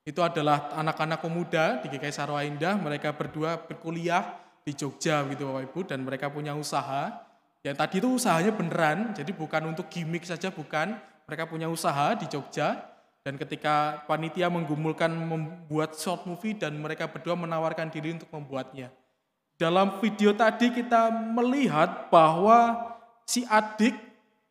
[0.08, 5.68] Itu adalah anak-anak pemuda di GKI Sarwa Indah, mereka berdua berkuliah di Jogja gitu Bapak
[5.68, 7.12] Ibu dan mereka punya usaha.
[7.60, 10.96] Yang tadi itu usahanya beneran, jadi bukan untuk gimmick saja bukan.
[11.28, 12.88] Mereka punya usaha di Jogja
[13.28, 18.88] dan ketika panitia menggumulkan membuat short movie dan mereka berdua menawarkan diri untuk membuatnya.
[19.60, 22.96] Dalam video tadi kita melihat bahwa
[23.28, 23.92] si adik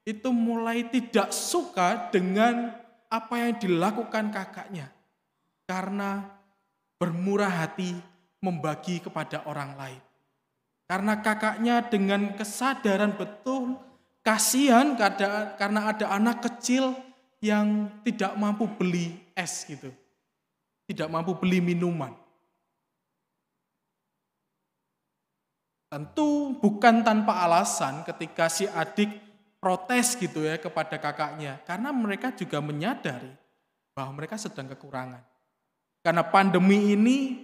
[0.05, 2.77] itu mulai tidak suka dengan
[3.09, 4.96] apa yang dilakukan kakaknya.
[5.67, 6.23] Karena
[6.97, 7.93] bermurah hati
[8.41, 10.03] membagi kepada orang lain.
[10.87, 13.75] Karena kakaknya dengan kesadaran betul
[14.23, 14.95] kasihan
[15.59, 16.95] karena ada anak kecil
[17.43, 19.91] yang tidak mampu beli es gitu.
[20.87, 22.15] Tidak mampu beli minuman.
[25.91, 29.11] Tentu bukan tanpa alasan ketika si adik
[29.59, 31.59] protes gitu ya kepada kakaknya.
[31.67, 33.35] Karena mereka juga menyadari
[33.91, 35.23] bahwa mereka sedang kekurangan.
[36.07, 37.35] Karena pandemi ini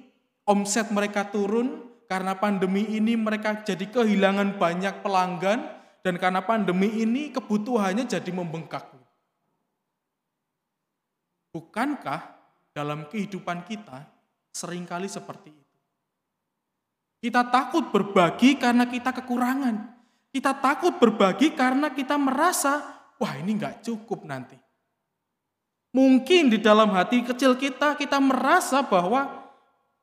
[0.46, 5.66] omset mereka turun, karena pandemi ini mereka jadi kehilangan banyak pelanggan,
[6.06, 8.86] dan karena pandemi ini kebutuhannya jadi membengkak.
[11.50, 12.38] Bukankah
[12.70, 14.06] dalam kehidupan kita
[14.54, 15.78] sering kali seperti itu?
[17.18, 19.90] Kita takut berbagi karena kita kekurangan.
[20.30, 22.78] Kita takut berbagi karena kita merasa,
[23.18, 24.54] wah ini nggak cukup nanti.
[25.92, 29.28] Mungkin di dalam hati kecil kita, kita merasa bahwa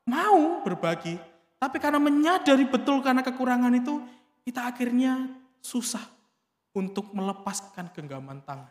[0.06, 1.18] mau berbagi.
[1.58, 3.98] Tapi karena menyadari betul karena kekurangan itu,
[4.46, 5.28] kita akhirnya
[5.58, 6.02] susah
[6.72, 8.70] untuk melepaskan genggaman tangan.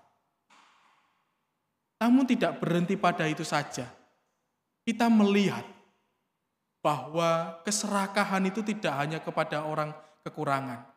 [1.99, 3.91] Namun tidak berhenti pada itu saja.
[4.87, 5.67] Kita melihat
[6.79, 9.91] bahwa keserakahan itu tidak hanya kepada orang
[10.23, 10.87] kekurangan.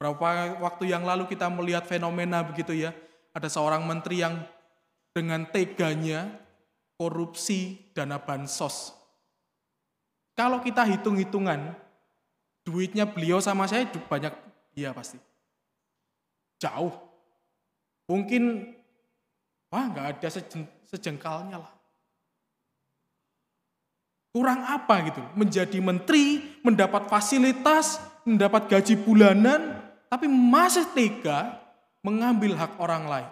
[0.00, 2.96] Berapa waktu yang lalu kita melihat fenomena begitu ya,
[3.36, 4.40] ada seorang menteri yang
[5.14, 6.26] dengan teganya
[6.98, 8.92] korupsi dana bansos.
[10.34, 11.78] Kalau kita hitung-hitungan,
[12.66, 14.34] duitnya beliau sama saya banyak,
[14.74, 15.16] iya pasti.
[16.58, 16.90] Jauh.
[18.10, 18.74] Mungkin
[19.74, 20.28] Wah, nggak ada
[20.86, 21.72] sejengkalnya lah.
[24.30, 25.18] Kurang apa gitu?
[25.34, 31.58] Menjadi menteri, mendapat fasilitas, mendapat gaji bulanan, tapi masih tega
[32.06, 33.30] mengambil hak orang lain.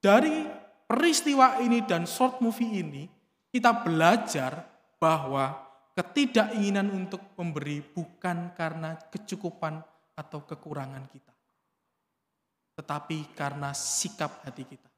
[0.00, 0.48] Dari
[0.88, 3.04] peristiwa ini dan short movie ini,
[3.52, 4.64] kita belajar
[4.96, 5.60] bahwa
[5.92, 9.84] ketidakinginan untuk memberi bukan karena kecukupan
[10.16, 11.30] atau kekurangan kita
[12.80, 14.88] tetapi karena sikap hati kita.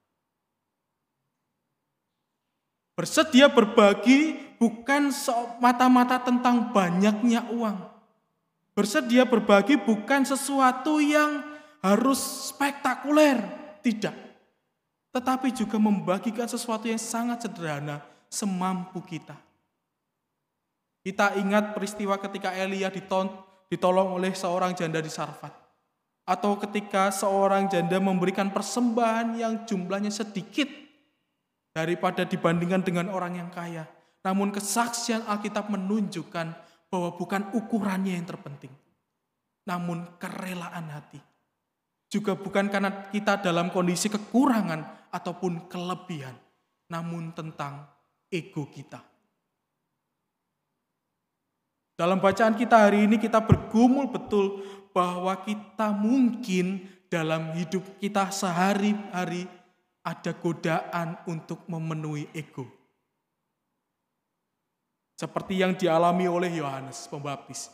[2.95, 5.11] Bersedia berbagi bukan
[5.59, 7.83] mata-mata tentang banyaknya uang.
[8.79, 11.43] Bersedia berbagi bukan sesuatu yang
[11.83, 13.43] harus spektakuler,
[13.83, 14.15] tidak.
[15.13, 18.01] Tetapi juga membagikan sesuatu yang sangat sederhana,
[18.33, 19.37] semampu kita.
[21.05, 22.89] Kita ingat peristiwa ketika Elia
[23.69, 25.53] ditolong oleh seorang janda di Sarfat.
[26.25, 30.71] Atau ketika seorang janda memberikan persembahan yang jumlahnya sedikit
[31.75, 33.85] daripada dibandingkan dengan orang yang kaya.
[34.23, 36.47] Namun kesaksian Alkitab menunjukkan
[36.89, 38.71] bahwa bukan ukurannya yang terpenting.
[39.67, 41.19] Namun kerelaan hati.
[42.07, 46.35] Juga bukan karena kita dalam kondisi kekurangan ataupun kelebihan.
[46.89, 47.87] Namun tentang
[48.33, 49.05] ego kita.
[51.93, 54.65] Dalam bacaan kita hari ini kita bergumul betul
[54.97, 59.45] bahwa kita mungkin dalam hidup kita sehari-hari
[60.01, 62.65] ada godaan untuk memenuhi ego.
[65.21, 67.71] Seperti yang dialami oleh Yohanes Pembaptis.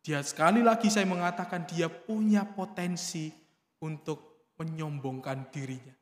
[0.00, 3.28] Dia sekali lagi saya mengatakan dia punya potensi
[3.82, 5.97] untuk menyombongkan dirinya.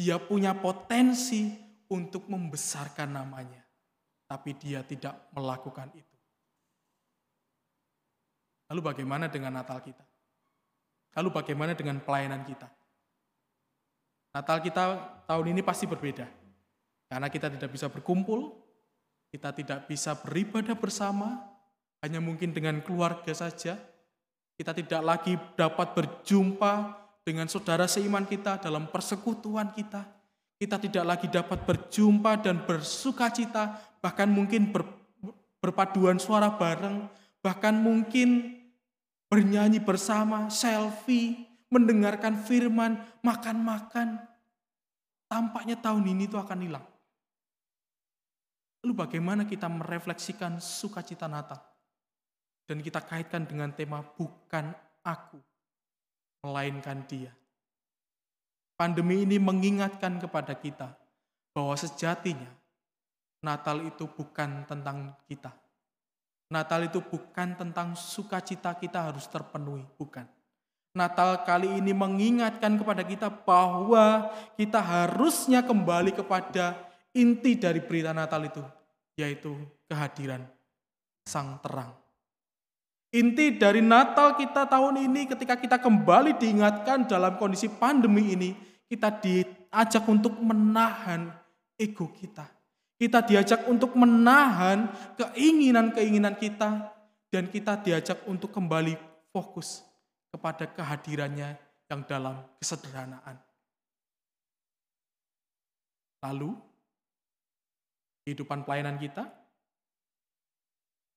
[0.00, 1.52] Dia punya potensi
[1.92, 3.60] untuk membesarkan namanya.
[4.24, 6.16] Tapi dia tidak melakukan itu.
[8.72, 10.00] Lalu bagaimana dengan Natal kita?
[11.20, 12.64] Lalu bagaimana dengan pelayanan kita?
[14.32, 14.82] Natal kita
[15.28, 16.24] tahun ini pasti berbeda.
[17.10, 18.56] Karena kita tidak bisa berkumpul,
[19.28, 21.44] kita tidak bisa beribadah bersama,
[22.00, 23.76] hanya mungkin dengan keluarga saja.
[24.56, 30.04] Kita tidak lagi dapat berjumpa dengan saudara seiman kita dalam persekutuan kita.
[30.60, 34.84] Kita tidak lagi dapat berjumpa dan bersuka cita, bahkan mungkin ber,
[35.60, 37.08] berpaduan suara bareng,
[37.40, 38.60] bahkan mungkin
[39.32, 44.20] bernyanyi bersama, selfie, mendengarkan firman, makan-makan.
[45.30, 46.84] Tampaknya tahun ini itu akan hilang.
[48.84, 51.60] Lalu bagaimana kita merefleksikan sukacita Natal?
[52.68, 54.72] Dan kita kaitkan dengan tema bukan
[55.04, 55.40] aku,
[56.44, 57.32] melainkan dia.
[58.76, 60.96] Pandemi ini mengingatkan kepada kita
[61.52, 62.48] bahwa sejatinya
[63.44, 65.52] Natal itu bukan tentang kita,
[66.50, 70.26] Natal itu bukan tentang sukacita kita harus terpenuhi, bukan.
[70.90, 76.74] Natal kali ini mengingatkan kepada kita bahwa kita harusnya kembali kepada
[77.14, 78.64] inti dari berita Natal itu,
[79.14, 79.54] yaitu
[79.86, 80.42] kehadiran
[81.22, 81.94] Sang Terang.
[83.10, 88.50] Inti dari Natal kita tahun ini ketika kita kembali diingatkan dalam kondisi pandemi ini,
[88.86, 91.26] kita diajak untuk menahan
[91.74, 92.46] ego kita
[93.00, 96.92] kita diajak untuk menahan keinginan-keinginan kita
[97.32, 98.92] dan kita diajak untuk kembali
[99.32, 99.80] fokus
[100.28, 101.56] kepada kehadirannya
[101.88, 103.40] yang dalam kesederhanaan.
[106.20, 106.52] Lalu,
[108.28, 109.32] kehidupan pelayanan kita,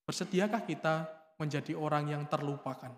[0.08, 1.04] bersediakah kita
[1.44, 2.96] menjadi orang yang terlupakan?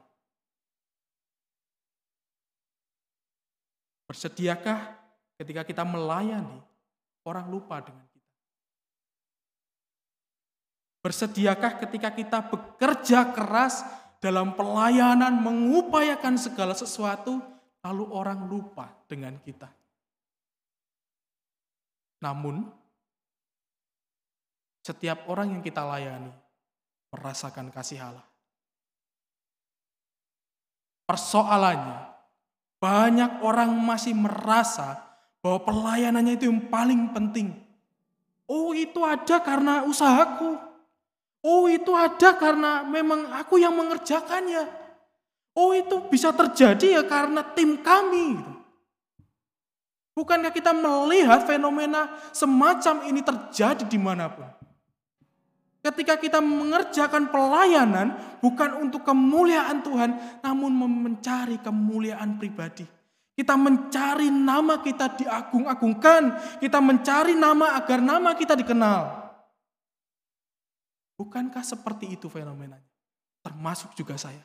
[4.06, 4.93] Bersediakah
[5.41, 6.62] ketika kita melayani,
[7.26, 8.06] orang lupa dengan
[11.06, 13.86] Bersediakah ketika kita bekerja keras
[14.18, 17.46] dalam pelayanan mengupayakan segala sesuatu,
[17.86, 19.70] lalu orang lupa dengan kita.
[22.26, 22.66] Namun,
[24.82, 26.34] setiap orang yang kita layani
[27.14, 28.26] merasakan kasih Allah.
[31.06, 32.01] Persoalannya,
[32.82, 35.01] banyak orang masih merasa
[35.45, 37.53] bahwa pelayanannya itu yang paling penting.
[38.49, 40.58] Oh, itu ada karena usahaku.
[41.45, 44.66] Oh, itu ada karena memang aku yang mengerjakannya.
[45.53, 48.41] Oh, itu bisa terjadi ya karena tim kami.
[50.16, 54.47] Bukankah kita melihat fenomena semacam ini terjadi di mana pun?
[55.86, 62.90] Ketika kita mengerjakan pelayanan bukan untuk kemuliaan Tuhan, namun mencari kemuliaan pribadi.
[63.38, 69.30] Kita mencari nama kita diagung-agungkan, kita mencari nama agar nama kita dikenal.
[71.22, 72.90] Bukankah seperti itu fenomenanya?
[73.46, 74.42] Termasuk juga saya.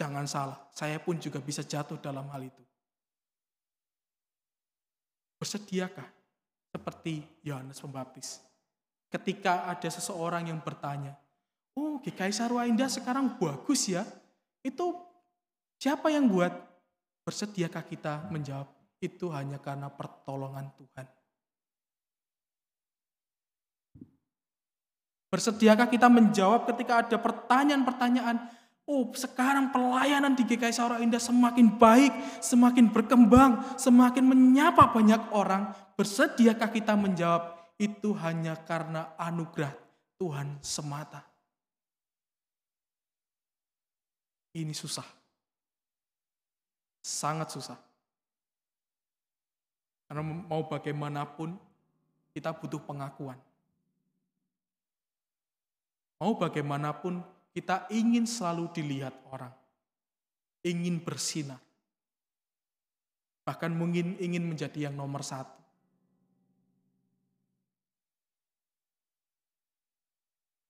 [0.00, 2.64] Jangan salah, saya pun juga bisa jatuh dalam hal itu.
[5.36, 6.08] Bersediakah
[6.72, 8.47] seperti Yohanes Pembaptis?
[9.08, 11.16] Ketika ada seseorang yang bertanya,
[11.72, 14.04] oh GKI Sarwa Indah sekarang bagus ya,
[14.60, 14.92] itu
[15.80, 16.52] siapa yang buat?
[17.24, 18.68] Bersediakah kita menjawab,
[19.00, 21.06] itu hanya karena pertolongan Tuhan.
[25.28, 28.48] Bersediakah kita menjawab ketika ada pertanyaan-pertanyaan,
[28.88, 35.76] oh sekarang pelayanan di GKI Saura Indah semakin baik, semakin berkembang, semakin menyapa banyak orang.
[36.00, 39.70] Bersediakah kita menjawab, itu hanya karena anugerah
[40.18, 41.22] Tuhan semata.
[44.58, 45.06] Ini susah.
[46.98, 47.78] Sangat susah.
[50.10, 51.54] Karena mau bagaimanapun
[52.34, 53.38] kita butuh pengakuan.
[56.18, 57.22] Mau bagaimanapun
[57.54, 59.54] kita ingin selalu dilihat orang.
[60.66, 61.62] Ingin bersinar.
[63.46, 65.57] Bahkan mungkin ingin menjadi yang nomor satu.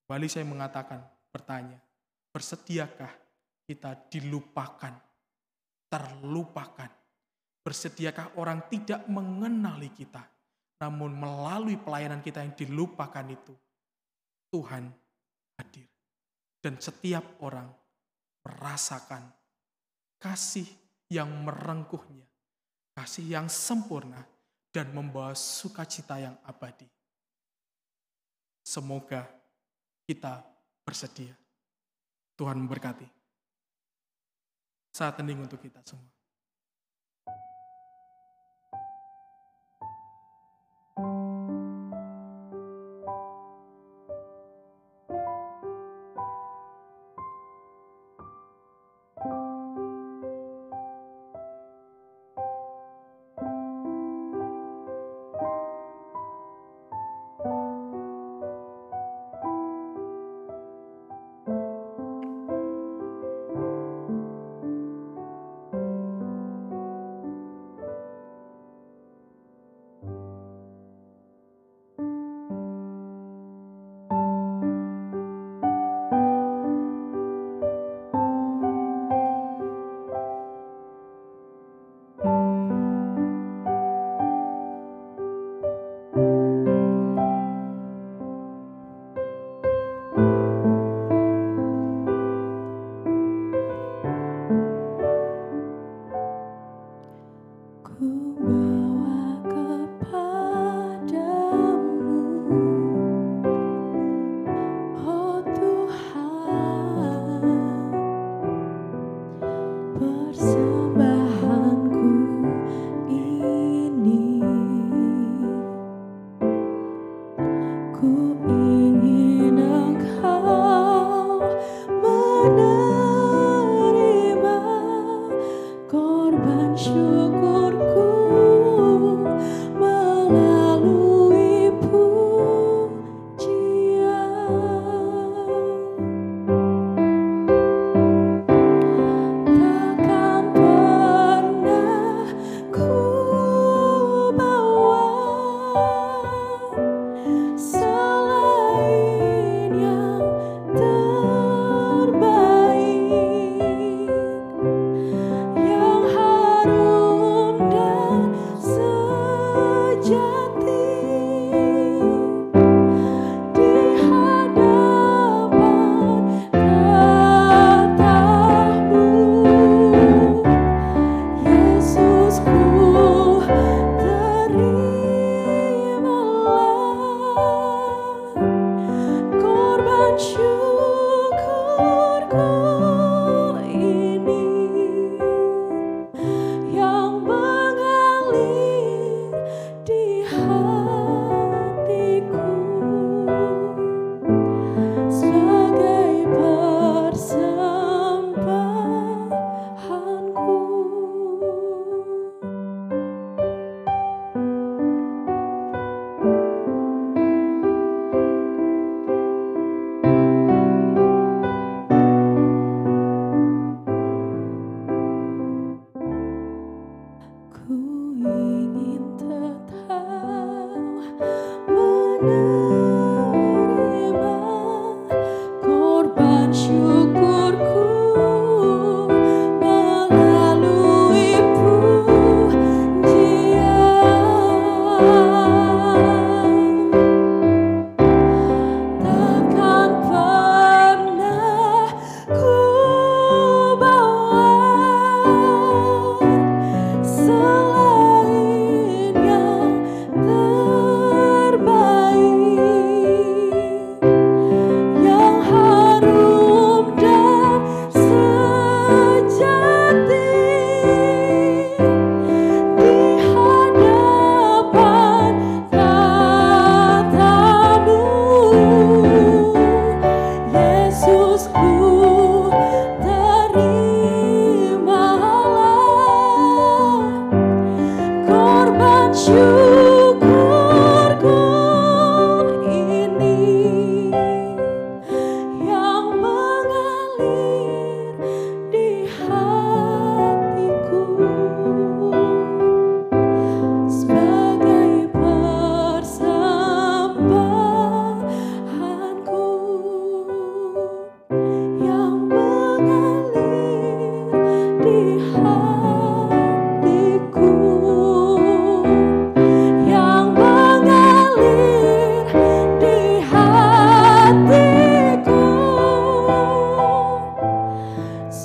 [0.09, 1.77] Kembali saya mengatakan, bertanya,
[2.33, 3.13] bersediakah
[3.69, 4.97] kita dilupakan,
[5.93, 6.89] terlupakan?
[7.61, 10.25] Bersediakah orang tidak mengenali kita,
[10.81, 13.53] namun melalui pelayanan kita yang dilupakan itu,
[14.49, 14.89] Tuhan
[15.61, 15.85] hadir.
[16.57, 17.69] Dan setiap orang
[18.49, 19.29] merasakan
[20.17, 20.73] kasih
[21.13, 22.25] yang merengkuhnya,
[22.97, 24.25] kasih yang sempurna,
[24.73, 26.89] dan membawa sukacita yang abadi.
[28.65, 29.38] Semoga
[30.09, 30.41] kita
[30.81, 31.37] bersedia.
[32.33, 33.05] Tuhan memberkati.
[34.89, 36.18] Saat hening untuk kita semua.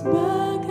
[0.04, 0.63] back.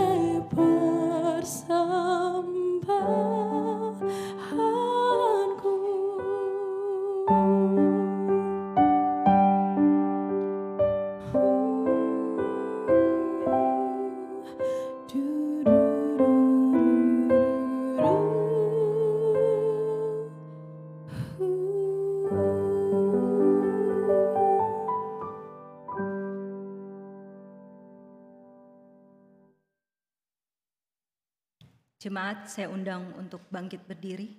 [32.33, 34.33] Jemaat saya undang untuk bangkit berdiri.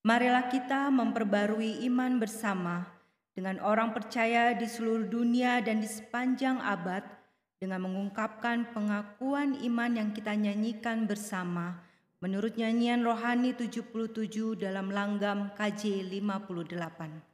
[0.00, 2.88] Marilah kita memperbarui iman bersama
[3.36, 7.04] dengan orang percaya di seluruh dunia dan di sepanjang abad
[7.60, 11.76] dengan mengungkapkan pengakuan iman yang kita nyanyikan bersama
[12.24, 13.92] menurut nyanyian rohani 77
[14.56, 17.29] dalam langgam KJ 58.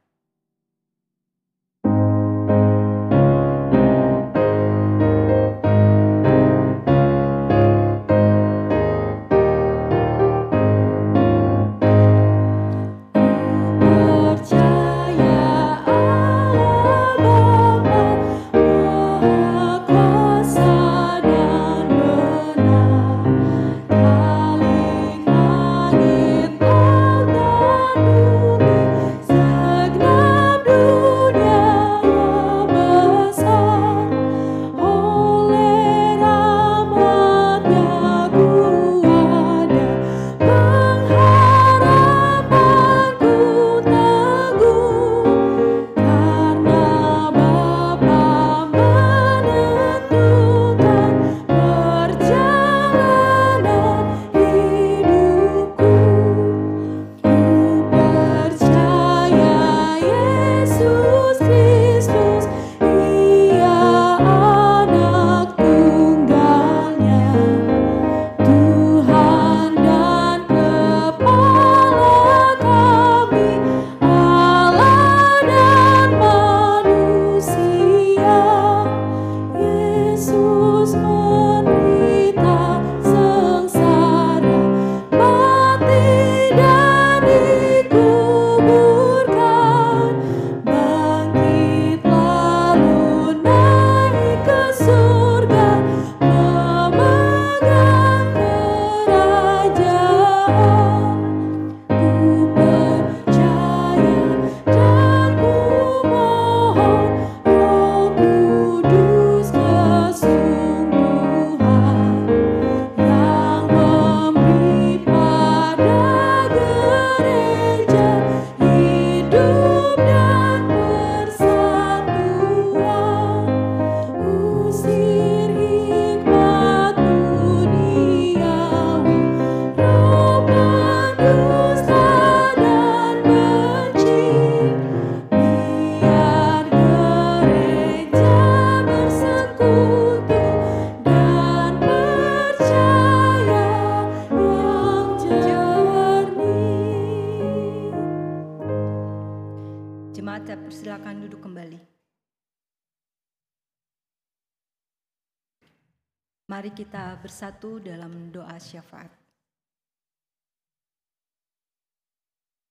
[157.27, 159.11] Bersatu dalam doa syafaat.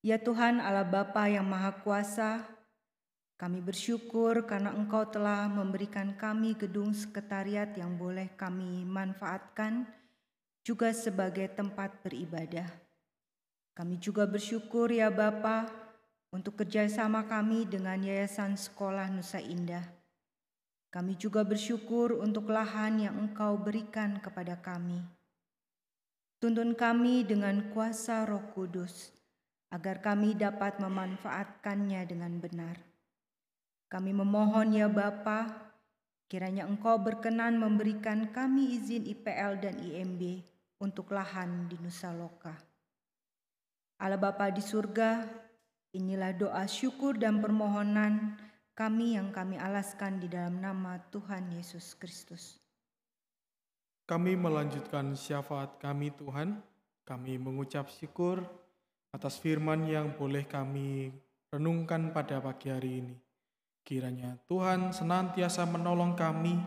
[0.01, 2.41] Ya Tuhan Allah Bapa yang Maha Kuasa,
[3.37, 9.85] kami bersyukur karena Engkau telah memberikan kami gedung sekretariat yang boleh kami manfaatkan
[10.65, 12.65] juga sebagai tempat beribadah.
[13.77, 15.69] Kami juga bersyukur ya Bapa
[16.33, 19.96] untuk kerjasama kami dengan Yayasan Sekolah Nusa Indah.
[20.87, 25.03] Kami juga bersyukur untuk lahan yang Engkau berikan kepada kami.
[26.39, 29.11] Tuntun kami dengan kuasa Roh Kudus,
[29.67, 32.79] agar kami dapat memanfaatkannya dengan benar.
[33.91, 35.51] Kami memohon ya Bapa,
[36.31, 40.39] kiranya Engkau berkenan memberikan kami izin IPL dan IMB
[40.79, 42.55] untuk lahan di Nusa Loka.
[43.99, 45.25] Allah Bapa di surga,
[45.97, 48.37] inilah doa syukur dan permohonan
[48.77, 52.61] kami yang kami alaskan di dalam nama Tuhan Yesus Kristus.
[54.05, 56.61] Kami melanjutkan syafaat kami Tuhan.
[57.01, 58.45] Kami mengucap syukur
[59.09, 61.09] atas firman yang boleh kami
[61.49, 63.15] renungkan pada pagi hari ini.
[63.81, 66.61] Kiranya Tuhan senantiasa menolong kami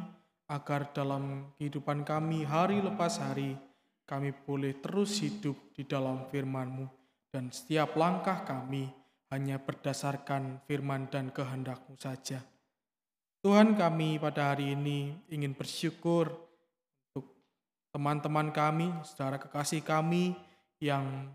[0.50, 3.54] agar dalam kehidupan kami hari lepas hari
[4.02, 6.90] kami boleh terus hidup di dalam firman-Mu
[7.30, 8.99] dan setiap langkah kami
[9.30, 12.42] hanya berdasarkan firman dan kehendak-Mu saja.
[13.40, 16.28] Tuhan kami pada hari ini ingin bersyukur
[17.08, 17.32] untuk
[17.94, 20.36] teman-teman kami, saudara kekasih kami
[20.82, 21.30] yang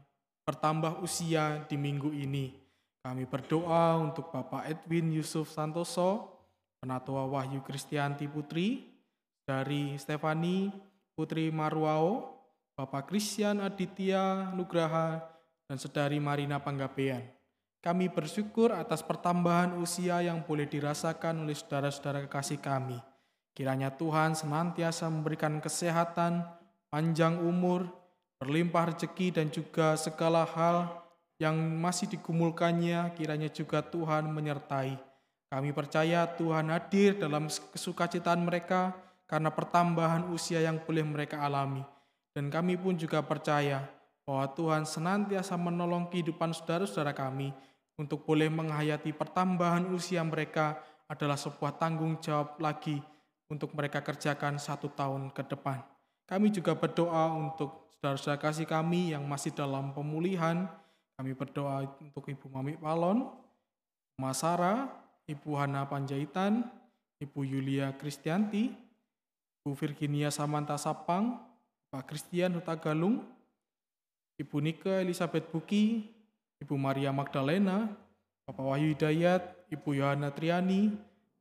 [0.45, 2.53] bertambah usia di minggu ini.
[3.01, 6.29] Kami berdoa untuk Bapak Edwin Yusuf Santoso,
[6.77, 8.85] Penatua Wahyu Kristianti Putri,
[9.45, 10.73] dari Stefani
[11.13, 12.33] Putri Marwao,
[12.73, 15.21] Bapak Christian Aditya Nugraha,
[15.69, 17.34] dan Sedari Marina Panggabean.
[17.85, 22.97] Kami bersyukur atas pertambahan usia yang boleh dirasakan oleh saudara-saudara kekasih kami.
[23.53, 26.41] Kiranya Tuhan senantiasa memberikan kesehatan,
[26.89, 27.85] panjang umur,
[28.41, 30.97] berlimpah rezeki dan juga segala hal
[31.37, 34.97] yang masih digumulkannya kiranya juga Tuhan menyertai.
[35.53, 38.97] Kami percaya Tuhan hadir dalam kesukacitaan mereka
[39.29, 41.85] karena pertambahan usia yang boleh mereka alami.
[42.33, 43.85] Dan kami pun juga percaya
[44.25, 47.53] bahwa Tuhan senantiasa menolong kehidupan saudara-saudara kami
[47.95, 52.99] untuk boleh menghayati pertambahan usia mereka adalah sebuah tanggung jawab lagi
[53.47, 55.79] untuk mereka kerjakan satu tahun ke depan.
[56.25, 60.65] Kami juga berdoa untuk saudara-saudara kasih kami yang masih dalam pemulihan.
[61.15, 63.29] Kami berdoa untuk Ibu Mami Palon,
[64.17, 64.89] Mas Sarah,
[65.29, 66.65] Ibu Hana Panjaitan,
[67.21, 68.73] Ibu Yulia Kristianti,
[69.63, 71.39] Ibu Virginia Samanta Sapang,
[71.93, 73.23] Pak Christian Huta Galung,
[74.35, 76.14] Ibu Nika Elizabeth Buki,
[76.63, 77.91] Ibu Maria Magdalena,
[78.45, 79.41] Bapak Wahyu Hidayat,
[79.73, 80.93] Ibu Yohana Triani,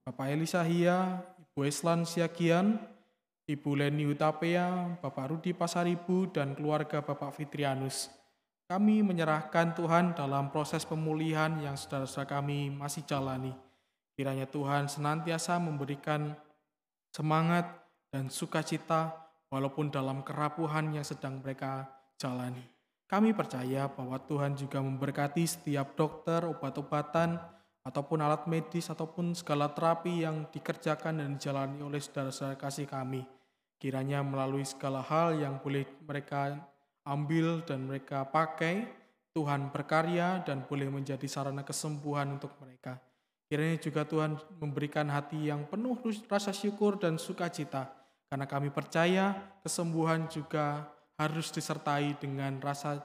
[0.02, 2.80] Bapak Elisa Hia, Ibu Eslan Siagian,
[3.44, 8.08] Ibu Leni Utapea, Bapak Rudi Pasaribu, dan keluarga Bapak Fitrianus.
[8.64, 13.52] Kami menyerahkan Tuhan dalam proses pemulihan yang saudara-saudara kami masih jalani.
[14.16, 16.32] Kiranya Tuhan senantiasa memberikan
[17.12, 17.68] semangat
[18.08, 19.12] dan sukacita
[19.52, 21.86] walaupun dalam kerapuhan yang sedang mereka
[22.16, 22.73] jalani.
[23.04, 27.36] Kami percaya bahwa Tuhan juga memberkati setiap dokter, obat-obatan,
[27.84, 33.28] ataupun alat medis, ataupun segala terapi yang dikerjakan dan dijalani oleh saudara-saudara kasih kami.
[33.76, 36.56] Kiranya melalui segala hal yang boleh mereka
[37.04, 38.88] ambil dan mereka pakai,
[39.36, 42.96] Tuhan berkarya dan boleh menjadi sarana kesembuhan untuk mereka.
[43.44, 46.00] Kiranya juga Tuhan memberikan hati yang penuh
[46.30, 47.92] rasa syukur dan sukacita,
[48.32, 50.88] karena kami percaya kesembuhan juga
[51.18, 53.02] harus disertai dengan rasa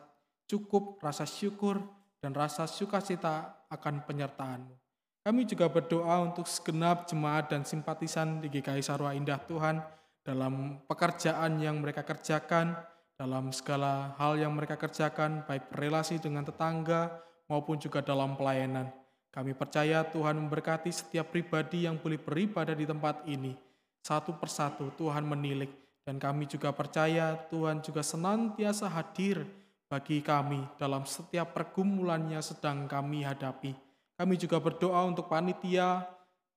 [0.49, 1.77] cukup, rasa syukur,
[2.19, 4.75] dan rasa sukacita akan penyertaanmu.
[5.19, 9.77] Kami juga berdoa untuk segenap jemaat dan simpatisan di GKI Sarwa Indah Tuhan
[10.25, 12.73] dalam pekerjaan yang mereka kerjakan,
[13.19, 17.19] dalam segala hal yang mereka kerjakan, baik berrelasi dengan tetangga
[17.51, 18.89] maupun juga dalam pelayanan.
[19.29, 23.53] Kami percaya Tuhan memberkati setiap pribadi yang boleh beribadah di tempat ini.
[24.01, 25.69] Satu persatu Tuhan menilik
[26.09, 29.45] dan kami juga percaya Tuhan juga senantiasa hadir
[29.85, 33.77] bagi kami dalam setiap pergumulan yang sedang kami hadapi.
[34.17, 36.09] Kami juga berdoa untuk panitia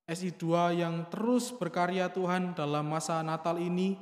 [0.09, 3.93] SI2 yang terus berkarya Tuhan dalam masa Natal ini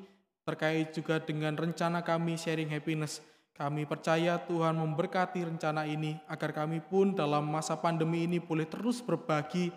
[0.47, 3.19] terkait juga dengan rencana kami sharing happiness.
[3.51, 9.03] Kami percaya Tuhan memberkati rencana ini agar kami pun dalam masa pandemi ini boleh terus
[9.03, 9.67] berbagi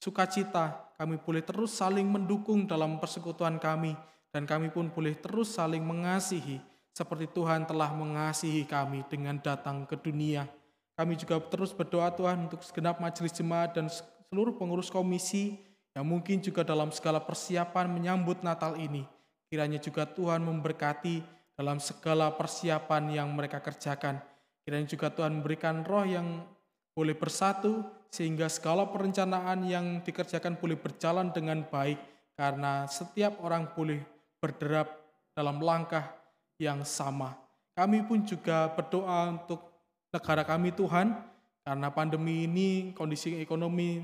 [0.00, 0.88] sukacita.
[0.96, 3.92] Kami boleh terus saling mendukung dalam persekutuan kami
[4.38, 6.62] dan kami pun boleh terus saling mengasihi
[6.94, 10.46] seperti Tuhan telah mengasihi kami dengan datang ke dunia.
[10.94, 15.58] Kami juga terus berdoa Tuhan untuk segenap majelis jemaat dan seluruh pengurus komisi
[15.90, 19.02] yang mungkin juga dalam segala persiapan menyambut Natal ini.
[19.50, 21.18] Kiranya juga Tuhan memberkati
[21.58, 24.22] dalam segala persiapan yang mereka kerjakan.
[24.62, 26.46] Kiranya juga Tuhan memberikan roh yang
[26.94, 27.82] boleh bersatu
[28.14, 31.98] sehingga segala perencanaan yang dikerjakan boleh berjalan dengan baik
[32.38, 34.88] karena setiap orang boleh berderap
[35.34, 36.14] dalam langkah
[36.58, 37.38] yang sama.
[37.78, 39.62] Kami pun juga berdoa untuk
[40.10, 41.14] negara kami Tuhan,
[41.62, 44.02] karena pandemi ini kondisi ekonomi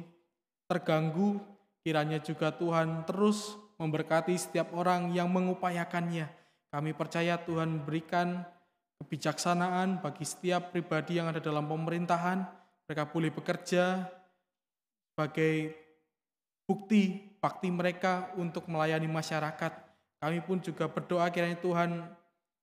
[0.71, 1.43] terganggu,
[1.83, 6.31] kiranya juga Tuhan terus memberkati setiap orang yang mengupayakannya.
[6.71, 8.47] Kami percaya Tuhan berikan
[9.03, 12.47] kebijaksanaan bagi setiap pribadi yang ada dalam pemerintahan,
[12.87, 14.07] mereka boleh bekerja
[15.13, 15.75] sebagai
[16.65, 19.84] bukti bakti mereka untuk melayani masyarakat
[20.25, 22.01] kami pun juga berdoa kiranya Tuhan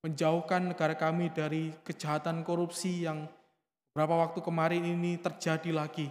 [0.01, 3.30] menjauhkan negara kami dari kejahatan korupsi yang
[3.93, 6.09] beberapa waktu kemarin ini terjadi lagi.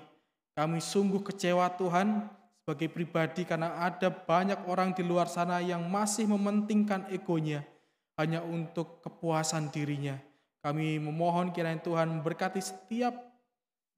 [0.55, 2.23] Kami sungguh kecewa Tuhan
[2.63, 7.67] sebagai pribadi karena ada banyak orang di luar sana yang masih mementingkan egonya
[8.15, 10.23] hanya untuk kepuasan dirinya.
[10.63, 13.11] Kami memohon kiranya Tuhan memberkati setiap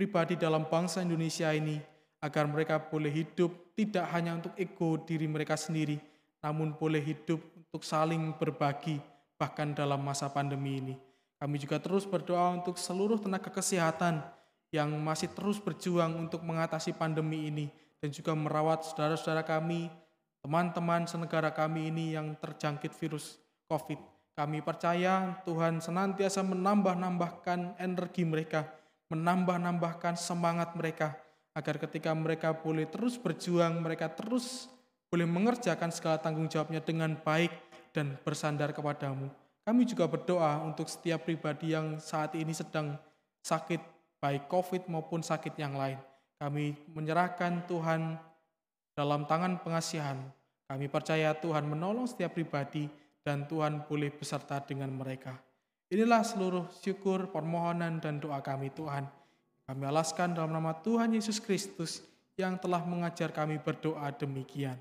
[0.01, 1.77] pribadi dalam bangsa Indonesia ini
[2.25, 6.01] agar mereka boleh hidup tidak hanya untuk ego diri mereka sendiri,
[6.43, 8.99] namun boleh hidup untuk saling berbagi
[9.39, 10.95] bahkan dalam masa pandemi ini.
[11.39, 14.23] Kami juga terus berdoa untuk seluruh tenaga kesehatan
[14.71, 17.67] yang masih terus berjuang untuk mengatasi pandemi ini
[18.03, 19.87] dan juga merawat saudara-saudara kami,
[20.43, 23.39] teman-teman senegara kami ini yang terjangkit virus
[23.71, 23.99] COVID.
[24.33, 28.65] Kami percaya Tuhan senantiasa menambah-nambahkan energi mereka,
[29.13, 31.15] menambah-nambahkan semangat mereka,
[31.53, 34.73] agar ketika mereka boleh terus berjuang, mereka terus
[35.13, 37.53] boleh mengerjakan segala tanggung jawabnya dengan baik
[37.93, 39.29] dan bersandar kepadamu.
[39.61, 42.97] Kami juga berdoa untuk setiap pribadi yang saat ini sedang
[43.45, 43.79] sakit,
[44.25, 46.01] baik COVID maupun sakit yang lain.
[46.41, 48.17] Kami menyerahkan Tuhan
[48.97, 50.17] dalam tangan pengasihan.
[50.65, 52.89] Kami percaya Tuhan menolong setiap pribadi
[53.21, 55.37] dan Tuhan boleh beserta dengan mereka.
[55.93, 59.05] Inilah seluruh syukur, permohonan, dan doa kami Tuhan.
[59.69, 62.01] Kami alaskan dalam nama Tuhan Yesus Kristus
[62.41, 64.81] yang telah mengajar kami berdoa demikian.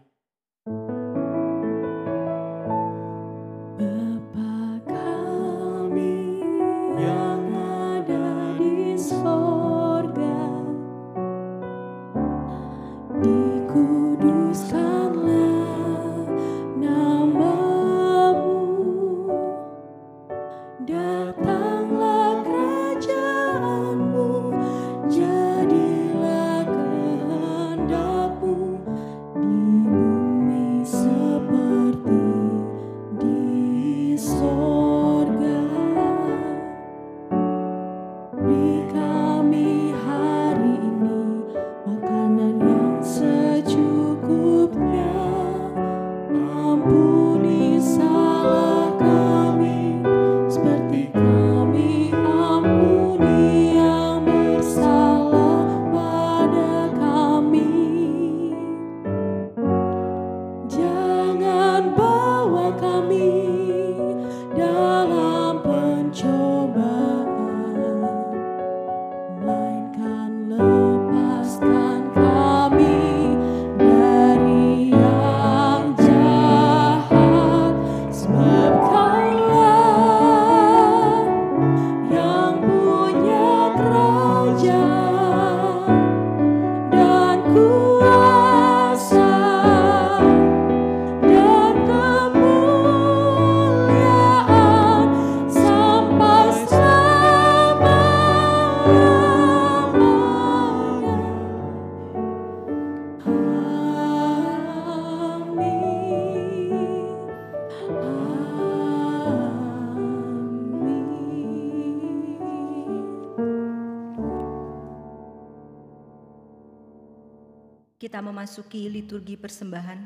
[118.22, 120.06] Memasuki liturgi persembahan.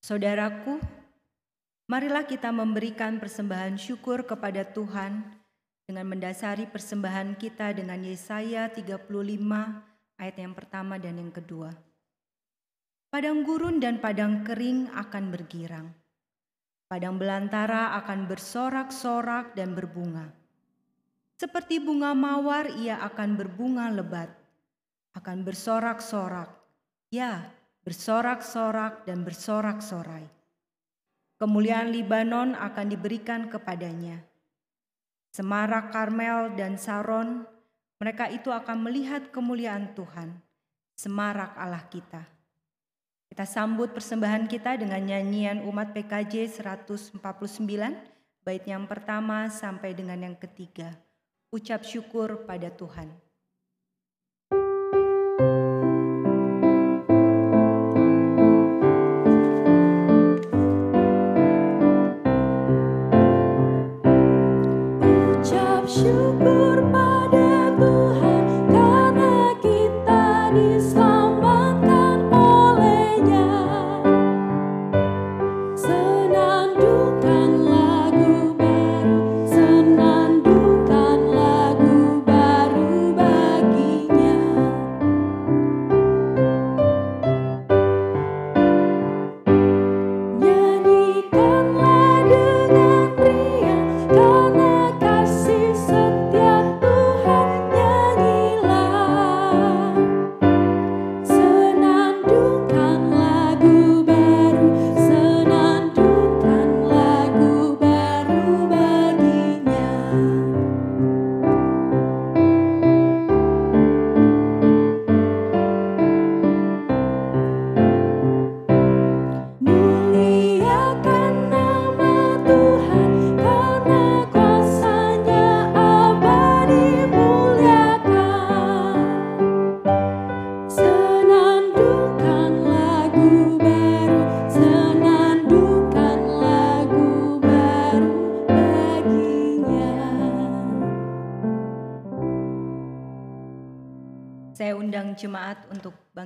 [0.00, 0.78] Saudaraku,
[1.90, 5.20] marilah kita memberikan persembahan syukur kepada Tuhan
[5.84, 9.10] dengan mendasari persembahan kita dengan Yesaya 35
[10.16, 11.74] ayat yang pertama dan yang kedua.
[13.12, 15.86] Padang gurun dan padang kering akan bergirang.
[16.90, 20.34] Padang belantara akan bersorak-sorak dan berbunga.
[21.38, 24.30] Seperti bunga mawar ia akan berbunga lebat,
[25.14, 26.50] akan bersorak-sorak.
[27.14, 27.46] Ya,
[27.86, 30.26] bersorak-sorak dan bersorak-sorai.
[31.38, 34.22] Kemuliaan Libanon akan diberikan kepadanya.
[35.34, 37.42] Semarak Karmel dan Saron,
[37.98, 40.30] mereka itu akan melihat kemuliaan Tuhan,
[40.94, 42.22] semarak Allah kita.
[43.34, 47.18] Kita sambut persembahan kita dengan nyanyian umat PKJ 149,
[48.46, 50.94] bait yang pertama sampai dengan yang ketiga.
[51.50, 53.23] Ucap syukur pada Tuhan.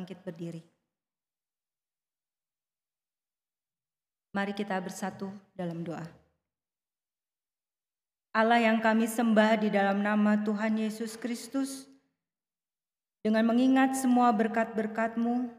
[0.08, 0.64] Bangkit berdiri.
[4.32, 6.00] Mari kita bersatu dalam doa.
[8.32, 11.84] Allah yang kami sembah di dalam nama Tuhan Yesus Kristus,
[13.20, 15.52] dengan mengingat semua berkat-berkat-Mu,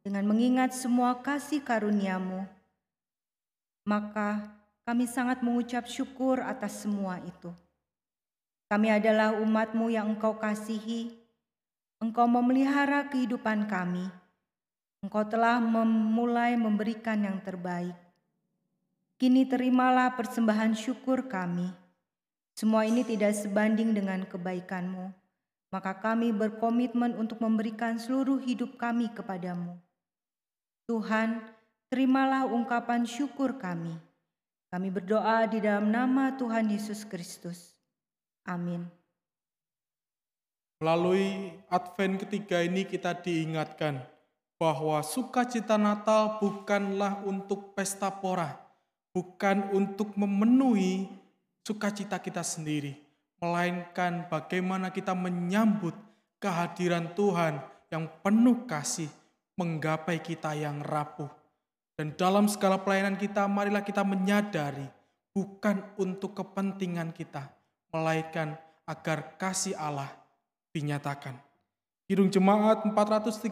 [0.00, 2.48] dengan mengingat semua kasih karuniamu,
[3.84, 4.48] maka
[4.88, 7.52] kami sangat mengucap syukur atas semua itu.
[8.64, 11.23] Kami adalah umatmu yang engkau kasihi,
[12.02, 14.06] engkau memelihara kehidupan kami,
[15.04, 17.94] engkau telah memulai memberikan yang terbaik.
[19.20, 21.70] Kini terimalah persembahan syukur kami.
[22.54, 25.10] Semua ini tidak sebanding dengan kebaikanmu,
[25.74, 29.74] maka kami berkomitmen untuk memberikan seluruh hidup kami kepadamu.
[30.86, 31.42] Tuhan,
[31.90, 33.94] terimalah ungkapan syukur kami.
[34.70, 37.74] Kami berdoa di dalam nama Tuhan Yesus Kristus.
[38.42, 39.03] Amin.
[40.82, 44.02] Melalui Advent ketiga ini kita diingatkan
[44.58, 48.58] bahwa sukacita Natal bukanlah untuk pesta pora,
[49.14, 51.06] bukan untuk memenuhi
[51.62, 52.98] sukacita kita sendiri,
[53.38, 55.94] melainkan bagaimana kita menyambut
[56.42, 57.62] kehadiran Tuhan
[57.94, 59.10] yang penuh kasih
[59.54, 61.30] menggapai kita yang rapuh.
[61.94, 64.90] Dan dalam segala pelayanan kita, marilah kita menyadari
[65.30, 67.46] bukan untuk kepentingan kita,
[67.94, 68.58] melainkan
[68.90, 70.23] agar kasih Allah
[70.74, 71.38] dinyatakan.
[72.04, 73.48] Kidung Jemaat 432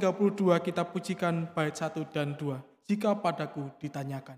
[0.61, 2.59] kita pujikan bait 1 dan 2.
[2.91, 4.37] Jika padaku ditanyakan.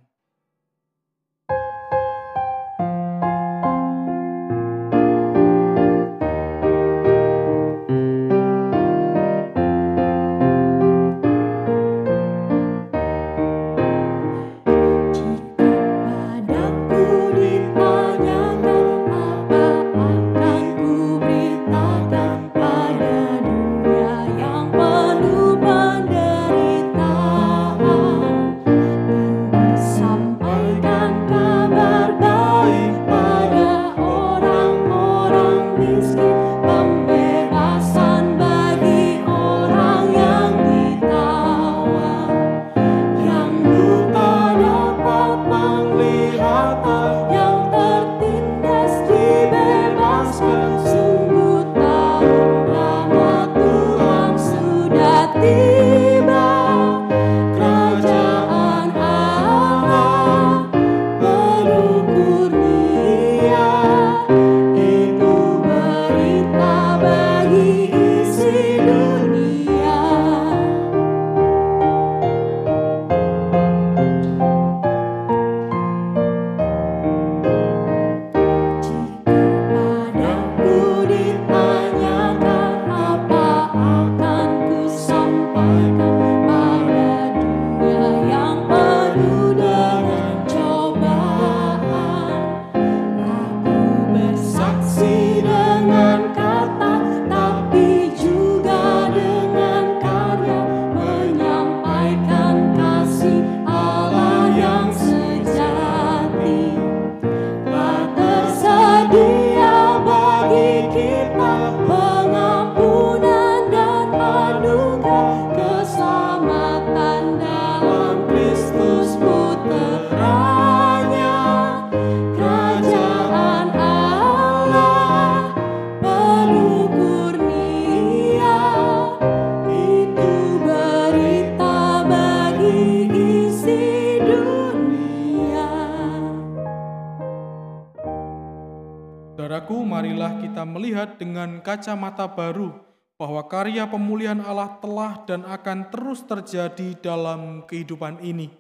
[141.75, 142.71] Kacamata baru
[143.19, 148.55] bahwa karya pemulihan Allah telah dan akan terus terjadi dalam kehidupan ini.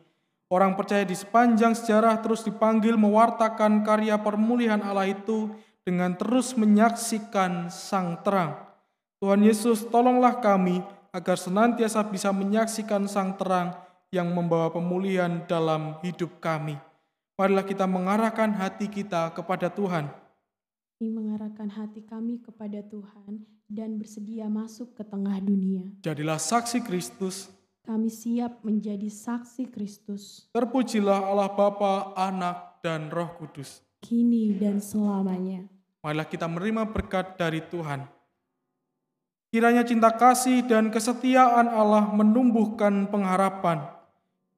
[0.51, 5.51] Orang percaya di sepanjang sejarah terus dipanggil mewartakan karya pemulihan Allah itu
[5.87, 8.59] dengan terus menyaksikan sang terang.
[9.23, 10.83] Tuhan Yesus, tolonglah kami
[11.15, 13.79] agar senantiasa bisa menyaksikan sang terang
[14.11, 16.79] yang membawa pemulihan dalam hidup kami.
[17.35, 20.24] Marilah kita mengarahkan hati kita kepada Tuhan.
[20.95, 25.83] Kami mengarahkan hati kami kepada Tuhan dan bersedia masuk ke tengah dunia.
[26.07, 27.51] Jadilah saksi Kristus,
[27.83, 33.83] Kami siap menjadi saksi Kristus, terpujilah Allah Bapa, Anak, dan Roh Kudus.
[34.07, 35.67] kini dan selamanya.
[35.99, 38.07] Marilah kita menerima berkat dari Tuhan.
[39.51, 43.83] Kiranya cinta kasih dan kesetiaan Allah menumbuhkan pengharapan.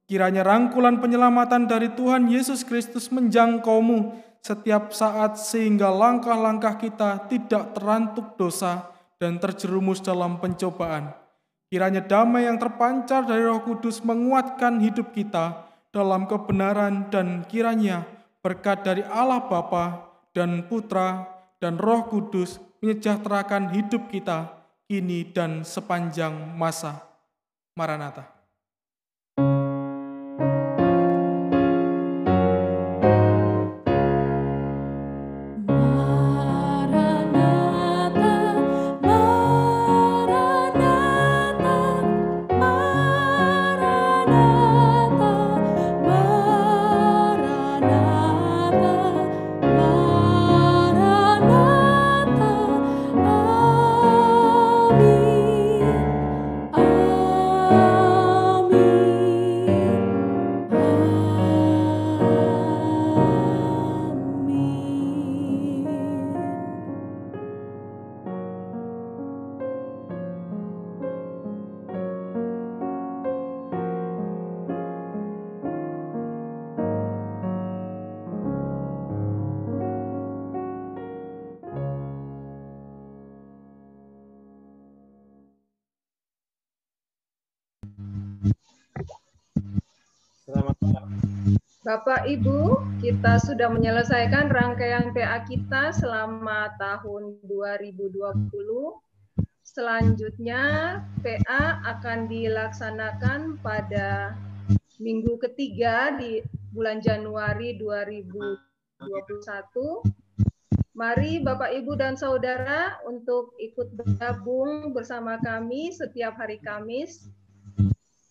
[0.04, 4.14] Kiranya rangkulan penyelamatan dari Tuhan Yesus Kristus menjangkaumu
[4.46, 11.10] setiap saat sehingga langkah-langkah kita tidak terantuk dosa dan terjerumus dalam pencobaan.
[11.66, 18.06] Kiranya damai yang terpancar dari Roh Kudus menguatkan hidup kita dalam kebenaran dan kiranya
[18.38, 21.26] berkat dari Allah Bapa dan Putra
[21.58, 24.54] dan Roh Kudus menyejahterakan hidup kita
[24.86, 27.02] kini dan sepanjang masa.
[27.74, 28.35] Maranatha.
[91.86, 98.50] Bapak Ibu, kita sudah menyelesaikan rangkaian PA kita selama tahun 2020.
[99.62, 104.34] Selanjutnya PA akan dilaksanakan pada
[104.98, 106.42] minggu ketiga di
[106.74, 109.06] bulan Januari 2021.
[110.90, 117.30] Mari Bapak Ibu dan Saudara untuk ikut bergabung bersama kami setiap hari Kamis.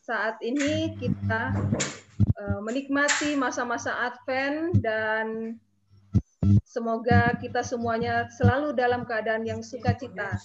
[0.05, 1.49] Saat ini kita
[2.37, 5.57] uh, menikmati masa-masa Advent dan
[6.61, 10.37] semoga kita semuanya selalu dalam keadaan yang sukacita.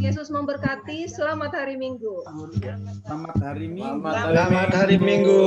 [0.00, 1.04] Yesus memberkati.
[1.04, 2.24] Selamat hari Minggu.
[3.04, 4.08] Selamat hari Minggu.
[4.08, 5.44] Selamat hari Minggu.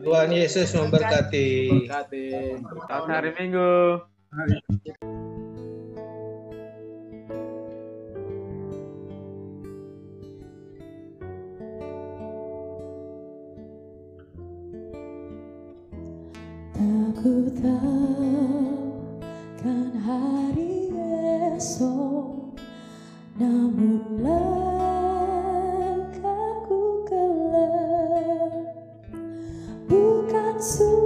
[0.00, 1.48] Tuhan Yesus memberkati.
[1.92, 4.00] Selamat hari Minggu.
[4.32, 5.45] Aku
[17.16, 18.76] tahu
[19.64, 20.92] kan hari
[21.56, 22.52] esok.
[23.40, 24.20] Namun
[26.12, 28.52] langkahku gelap.
[29.88, 31.05] Bukan surya